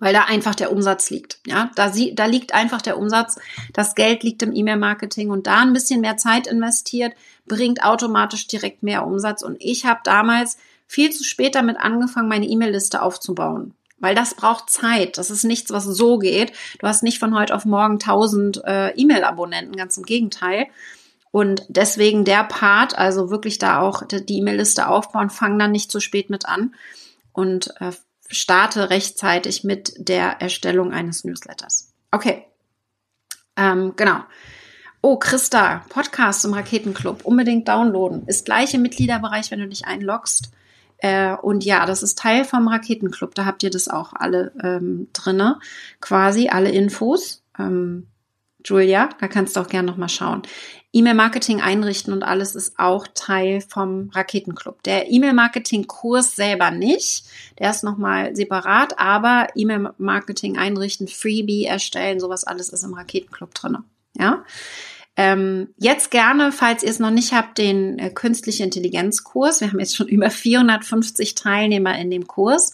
weil 0.00 0.12
da 0.12 0.24
einfach 0.24 0.54
der 0.54 0.72
Umsatz 0.72 1.10
liegt. 1.10 1.40
Ja, 1.46 1.70
da, 1.76 1.90
sie, 1.92 2.14
da 2.14 2.26
liegt 2.26 2.52
einfach 2.52 2.82
der 2.82 2.98
Umsatz. 2.98 3.38
Das 3.72 3.94
Geld 3.94 4.22
liegt 4.22 4.42
im 4.42 4.52
E-Mail-Marketing 4.52 5.30
und 5.30 5.46
da 5.46 5.60
ein 5.60 5.72
bisschen 5.72 6.00
mehr 6.00 6.16
Zeit 6.16 6.46
investiert, 6.46 7.14
bringt 7.46 7.84
automatisch 7.84 8.46
direkt 8.46 8.82
mehr 8.82 9.06
Umsatz. 9.06 9.42
Und 9.42 9.56
ich 9.60 9.86
habe 9.86 10.00
damals 10.04 10.58
viel 10.86 11.10
zu 11.10 11.24
spät 11.24 11.54
damit 11.54 11.76
angefangen, 11.78 12.28
meine 12.28 12.46
E-Mail-Liste 12.46 13.02
aufzubauen. 13.02 13.74
Weil 14.00 14.14
das 14.14 14.34
braucht 14.34 14.70
Zeit. 14.70 15.18
Das 15.18 15.30
ist 15.30 15.44
nichts, 15.44 15.72
was 15.72 15.84
so 15.84 16.18
geht. 16.18 16.52
Du 16.78 16.86
hast 16.86 17.02
nicht 17.02 17.18
von 17.18 17.36
heute 17.36 17.54
auf 17.54 17.64
morgen 17.64 17.94
1000 17.94 18.62
äh, 18.64 18.90
E-Mail-Abonnenten, 18.90 19.74
ganz 19.74 19.96
im 19.96 20.04
Gegenteil. 20.04 20.66
Und 21.30 21.62
deswegen 21.68 22.24
der 22.24 22.44
Part, 22.44 22.98
also 22.98 23.30
wirklich 23.30 23.58
da 23.58 23.80
auch 23.80 24.02
die 24.06 24.38
E-Mail-Liste 24.38 24.88
aufbauen, 24.88 25.30
fang 25.30 25.58
dann 25.58 25.72
nicht 25.72 25.90
zu 25.90 26.00
spät 26.00 26.30
mit 26.30 26.46
an 26.46 26.74
und 27.32 27.74
äh, 27.80 27.92
starte 28.30 28.90
rechtzeitig 28.90 29.64
mit 29.64 29.94
der 29.98 30.40
Erstellung 30.40 30.92
eines 30.92 31.24
Newsletters. 31.24 31.92
Okay, 32.10 32.44
ähm, 33.58 33.94
genau. 33.96 34.20
Oh, 35.02 35.16
Christa, 35.16 35.84
Podcast 35.88 36.44
im 36.44 36.54
Raketenclub, 36.54 37.24
unbedingt 37.24 37.68
downloaden. 37.68 38.26
Ist 38.26 38.46
gleich 38.46 38.72
im 38.74 38.82
Mitgliederbereich, 38.82 39.50
wenn 39.50 39.60
du 39.60 39.68
dich 39.68 39.86
einloggst. 39.86 40.50
Äh, 40.98 41.34
und 41.34 41.64
ja, 41.64 41.86
das 41.86 42.02
ist 42.02 42.18
Teil 42.18 42.44
vom 42.44 42.66
Raketenclub. 42.68 43.34
Da 43.34 43.44
habt 43.44 43.62
ihr 43.62 43.70
das 43.70 43.88
auch 43.88 44.12
alle 44.12 44.52
ähm, 44.62 45.08
drinne, 45.12 45.60
quasi 46.00 46.48
alle 46.48 46.70
Infos. 46.70 47.42
Ähm, 47.58 48.08
Julia, 48.64 49.10
da 49.20 49.28
kannst 49.28 49.56
du 49.56 49.60
auch 49.60 49.68
gerne 49.68 49.88
nochmal 49.90 50.08
schauen. 50.08 50.42
E-Mail-Marketing 50.92 51.60
einrichten 51.60 52.12
und 52.12 52.22
alles 52.22 52.54
ist 52.54 52.78
auch 52.78 53.06
Teil 53.14 53.60
vom 53.60 54.10
Raketenclub. 54.14 54.82
Der 54.82 55.10
E-Mail-Marketing-Kurs 55.10 56.34
selber 56.34 56.70
nicht, 56.70 57.24
der 57.58 57.70
ist 57.70 57.84
nochmal 57.84 58.34
separat, 58.34 58.98
aber 58.98 59.48
E-Mail-Marketing 59.54 60.56
einrichten, 60.56 61.06
Freebie 61.06 61.66
erstellen, 61.66 62.20
sowas 62.20 62.44
alles 62.44 62.70
ist 62.70 62.84
im 62.84 62.94
Raketenclub 62.94 63.54
drin. 63.54 63.78
Ja. 64.18 64.44
Ähm, 65.16 65.74
jetzt 65.76 66.10
gerne, 66.10 66.52
falls 66.52 66.82
ihr 66.82 66.90
es 66.90 67.00
noch 67.00 67.10
nicht 67.10 67.32
habt, 67.32 67.58
den 67.58 67.98
äh, 67.98 68.10
künstliche 68.10 68.64
Intelligenz-Kurs. 68.64 69.60
Wir 69.60 69.68
haben 69.70 69.80
jetzt 69.80 69.96
schon 69.96 70.08
über 70.08 70.30
450 70.30 71.34
Teilnehmer 71.34 71.98
in 71.98 72.10
dem 72.10 72.26
Kurs. 72.26 72.72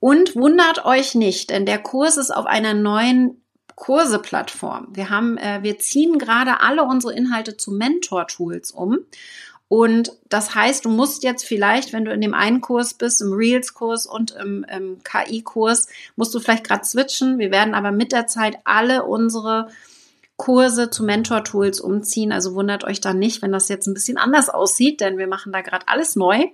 Und 0.00 0.36
wundert 0.36 0.84
euch 0.84 1.14
nicht, 1.14 1.50
denn 1.50 1.64
der 1.64 1.78
Kurs 1.78 2.16
ist 2.16 2.30
auf 2.30 2.46
einer 2.46 2.74
neuen 2.74 3.42
Kurse-Plattform. 3.76 4.88
Wir 4.90 5.10
haben, 5.10 5.38
äh, 5.38 5.60
wir 5.62 5.78
ziehen 5.78 6.18
gerade 6.18 6.60
alle 6.60 6.82
unsere 6.82 7.14
Inhalte 7.14 7.56
zu 7.56 7.70
Mentor-Tools 7.70 8.72
um. 8.72 8.98
Und 9.68 10.12
das 10.28 10.54
heißt, 10.54 10.84
du 10.84 10.88
musst 10.88 11.24
jetzt 11.24 11.44
vielleicht, 11.44 11.92
wenn 11.92 12.04
du 12.04 12.12
in 12.12 12.20
dem 12.20 12.34
einen 12.34 12.60
Kurs 12.60 12.94
bist, 12.94 13.20
im 13.20 13.32
Reels-Kurs 13.32 14.06
und 14.06 14.30
im, 14.32 14.64
im 14.64 15.02
KI-Kurs, 15.02 15.88
musst 16.14 16.34
du 16.34 16.40
vielleicht 16.40 16.64
gerade 16.64 16.84
switchen. 16.84 17.38
Wir 17.38 17.50
werden 17.50 17.74
aber 17.74 17.90
mit 17.90 18.12
der 18.12 18.26
Zeit 18.26 18.58
alle 18.64 19.04
unsere 19.04 19.68
Kurse 20.36 20.90
zu 20.90 21.02
Mentor-Tools 21.04 21.80
umziehen. 21.80 22.32
Also 22.32 22.54
wundert 22.54 22.84
euch 22.84 23.00
da 23.00 23.12
nicht, 23.12 23.42
wenn 23.42 23.52
das 23.52 23.68
jetzt 23.68 23.86
ein 23.86 23.94
bisschen 23.94 24.18
anders 24.18 24.48
aussieht, 24.48 25.00
denn 25.00 25.18
wir 25.18 25.26
machen 25.26 25.52
da 25.52 25.62
gerade 25.62 25.88
alles 25.88 26.14
neu. 26.14 26.46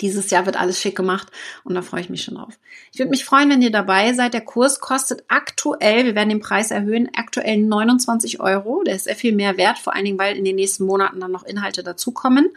Dieses 0.00 0.30
Jahr 0.30 0.46
wird 0.46 0.58
alles 0.58 0.80
schick 0.80 0.96
gemacht 0.96 1.28
und 1.64 1.74
da 1.74 1.82
freue 1.82 2.00
ich 2.00 2.10
mich 2.10 2.22
schon 2.22 2.36
drauf. 2.36 2.58
Ich 2.92 2.98
würde 2.98 3.10
mich 3.10 3.24
freuen, 3.24 3.50
wenn 3.50 3.62
ihr 3.62 3.70
dabei 3.70 4.12
seid. 4.12 4.34
Der 4.34 4.40
Kurs 4.40 4.80
kostet 4.80 5.24
aktuell, 5.28 6.04
wir 6.04 6.14
werden 6.14 6.28
den 6.28 6.40
Preis 6.40 6.70
erhöhen, 6.70 7.08
aktuell 7.14 7.58
29 7.58 8.40
Euro. 8.40 8.82
Der 8.84 8.96
ist 8.96 9.04
sehr 9.04 9.16
viel 9.16 9.34
mehr 9.34 9.56
wert, 9.56 9.78
vor 9.78 9.94
allen 9.94 10.04
Dingen, 10.04 10.18
weil 10.18 10.36
in 10.36 10.44
den 10.44 10.56
nächsten 10.56 10.84
Monaten 10.84 11.20
dann 11.20 11.32
noch 11.32 11.44
Inhalte 11.44 11.82
dazukommen. 11.82 12.50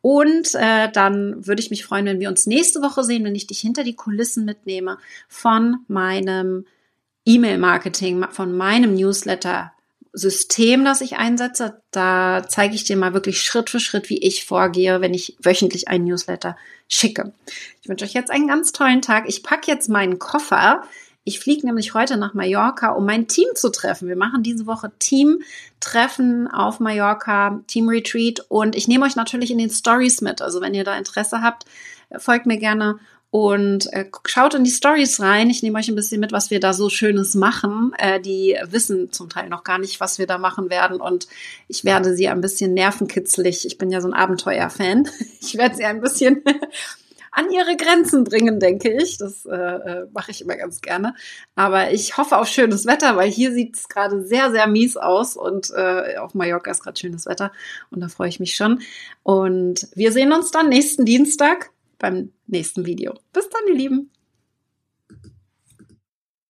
Und 0.00 0.54
äh, 0.54 0.90
dann 0.92 1.46
würde 1.46 1.60
ich 1.60 1.70
mich 1.70 1.84
freuen, 1.84 2.06
wenn 2.06 2.20
wir 2.20 2.28
uns 2.28 2.46
nächste 2.46 2.80
Woche 2.80 3.02
sehen, 3.02 3.24
wenn 3.24 3.34
ich 3.34 3.48
dich 3.48 3.58
hinter 3.58 3.82
die 3.82 3.96
Kulissen 3.96 4.44
mitnehme 4.44 4.98
von 5.28 5.78
meinem 5.88 6.64
E-Mail-Marketing, 7.24 8.24
von 8.30 8.56
meinem 8.56 8.94
Newsletter 8.94 9.72
System, 10.16 10.82
das 10.82 11.02
ich 11.02 11.18
einsetze. 11.18 11.82
Da 11.90 12.42
zeige 12.48 12.74
ich 12.74 12.84
dir 12.84 12.96
mal 12.96 13.12
wirklich 13.12 13.42
Schritt 13.42 13.68
für 13.68 13.80
Schritt, 13.80 14.08
wie 14.08 14.16
ich 14.18 14.46
vorgehe, 14.46 15.02
wenn 15.02 15.12
ich 15.12 15.36
wöchentlich 15.42 15.88
einen 15.88 16.04
Newsletter 16.04 16.56
schicke. 16.88 17.34
Ich 17.82 17.88
wünsche 17.88 18.06
euch 18.06 18.14
jetzt 18.14 18.30
einen 18.30 18.48
ganz 18.48 18.72
tollen 18.72 19.02
Tag. 19.02 19.24
Ich 19.28 19.42
packe 19.42 19.70
jetzt 19.70 19.90
meinen 19.90 20.18
Koffer. 20.18 20.82
Ich 21.24 21.38
fliege 21.38 21.66
nämlich 21.66 21.92
heute 21.92 22.16
nach 22.16 22.32
Mallorca, 22.32 22.92
um 22.92 23.04
mein 23.04 23.28
Team 23.28 23.48
zu 23.54 23.70
treffen. 23.70 24.08
Wir 24.08 24.16
machen 24.16 24.42
diese 24.42 24.66
Woche 24.66 24.90
Team-Treffen 24.98 26.48
auf 26.48 26.80
Mallorca, 26.80 27.62
Team-Retreat 27.66 28.46
und 28.48 28.74
ich 28.74 28.88
nehme 28.88 29.04
euch 29.04 29.16
natürlich 29.16 29.50
in 29.50 29.58
den 29.58 29.70
Stories 29.70 30.22
mit. 30.22 30.40
Also 30.40 30.62
wenn 30.62 30.72
ihr 30.72 30.84
da 30.84 30.96
Interesse 30.96 31.42
habt, 31.42 31.66
folgt 32.16 32.46
mir 32.46 32.56
gerne 32.56 32.98
und 33.30 33.92
äh, 33.92 34.06
schaut 34.26 34.54
in 34.54 34.64
die 34.64 34.70
Stories 34.70 35.20
rein. 35.20 35.50
Ich 35.50 35.62
nehme 35.62 35.78
euch 35.78 35.88
ein 35.88 35.96
bisschen 35.96 36.20
mit, 36.20 36.32
was 36.32 36.50
wir 36.50 36.60
da 36.60 36.72
so 36.72 36.88
Schönes 36.88 37.34
machen. 37.34 37.92
Äh, 37.98 38.20
die 38.20 38.56
wissen 38.70 39.12
zum 39.12 39.28
Teil 39.28 39.48
noch 39.48 39.64
gar 39.64 39.78
nicht, 39.78 40.00
was 40.00 40.18
wir 40.18 40.26
da 40.26 40.38
machen 40.38 40.70
werden. 40.70 41.00
Und 41.00 41.26
ich 41.68 41.84
werde 41.84 42.14
sie 42.14 42.28
ein 42.28 42.40
bisschen 42.40 42.72
nervenkitzlig. 42.72 43.66
Ich 43.66 43.78
bin 43.78 43.90
ja 43.90 44.00
so 44.00 44.08
ein 44.08 44.14
Abenteuer-Fan. 44.14 45.08
Ich 45.40 45.56
werde 45.56 45.76
sie 45.76 45.84
ein 45.84 46.00
bisschen 46.00 46.42
an 47.30 47.50
ihre 47.50 47.76
Grenzen 47.76 48.24
bringen, 48.24 48.58
denke 48.58 48.90
ich. 48.90 49.18
Das 49.18 49.44
äh, 49.44 49.54
äh, 49.54 50.06
mache 50.12 50.30
ich 50.30 50.40
immer 50.40 50.56
ganz 50.56 50.80
gerne. 50.80 51.14
Aber 51.54 51.92
ich 51.92 52.16
hoffe 52.16 52.38
auf 52.38 52.48
schönes 52.48 52.86
Wetter, 52.86 53.16
weil 53.16 53.30
hier 53.30 53.52
sieht 53.52 53.76
es 53.76 53.88
gerade 53.88 54.24
sehr, 54.24 54.50
sehr 54.50 54.66
mies 54.66 54.96
aus 54.96 55.36
und 55.36 55.70
äh, 55.76 56.16
auf 56.16 56.34
Mallorca 56.34 56.70
ist 56.70 56.82
gerade 56.82 56.98
schönes 56.98 57.26
Wetter 57.26 57.52
und 57.90 58.00
da 58.00 58.08
freue 58.08 58.28
ich 58.28 58.40
mich 58.40 58.56
schon. 58.56 58.80
Und 59.22 59.88
wir 59.94 60.10
sehen 60.10 60.32
uns 60.32 60.50
dann 60.50 60.68
nächsten 60.68 61.04
Dienstag 61.04 61.70
beim 61.98 62.32
nächsten 62.46 62.86
Video. 62.86 63.14
Bis 63.32 63.48
dann, 63.48 63.66
ihr 63.68 63.74
Lieben. 63.74 64.10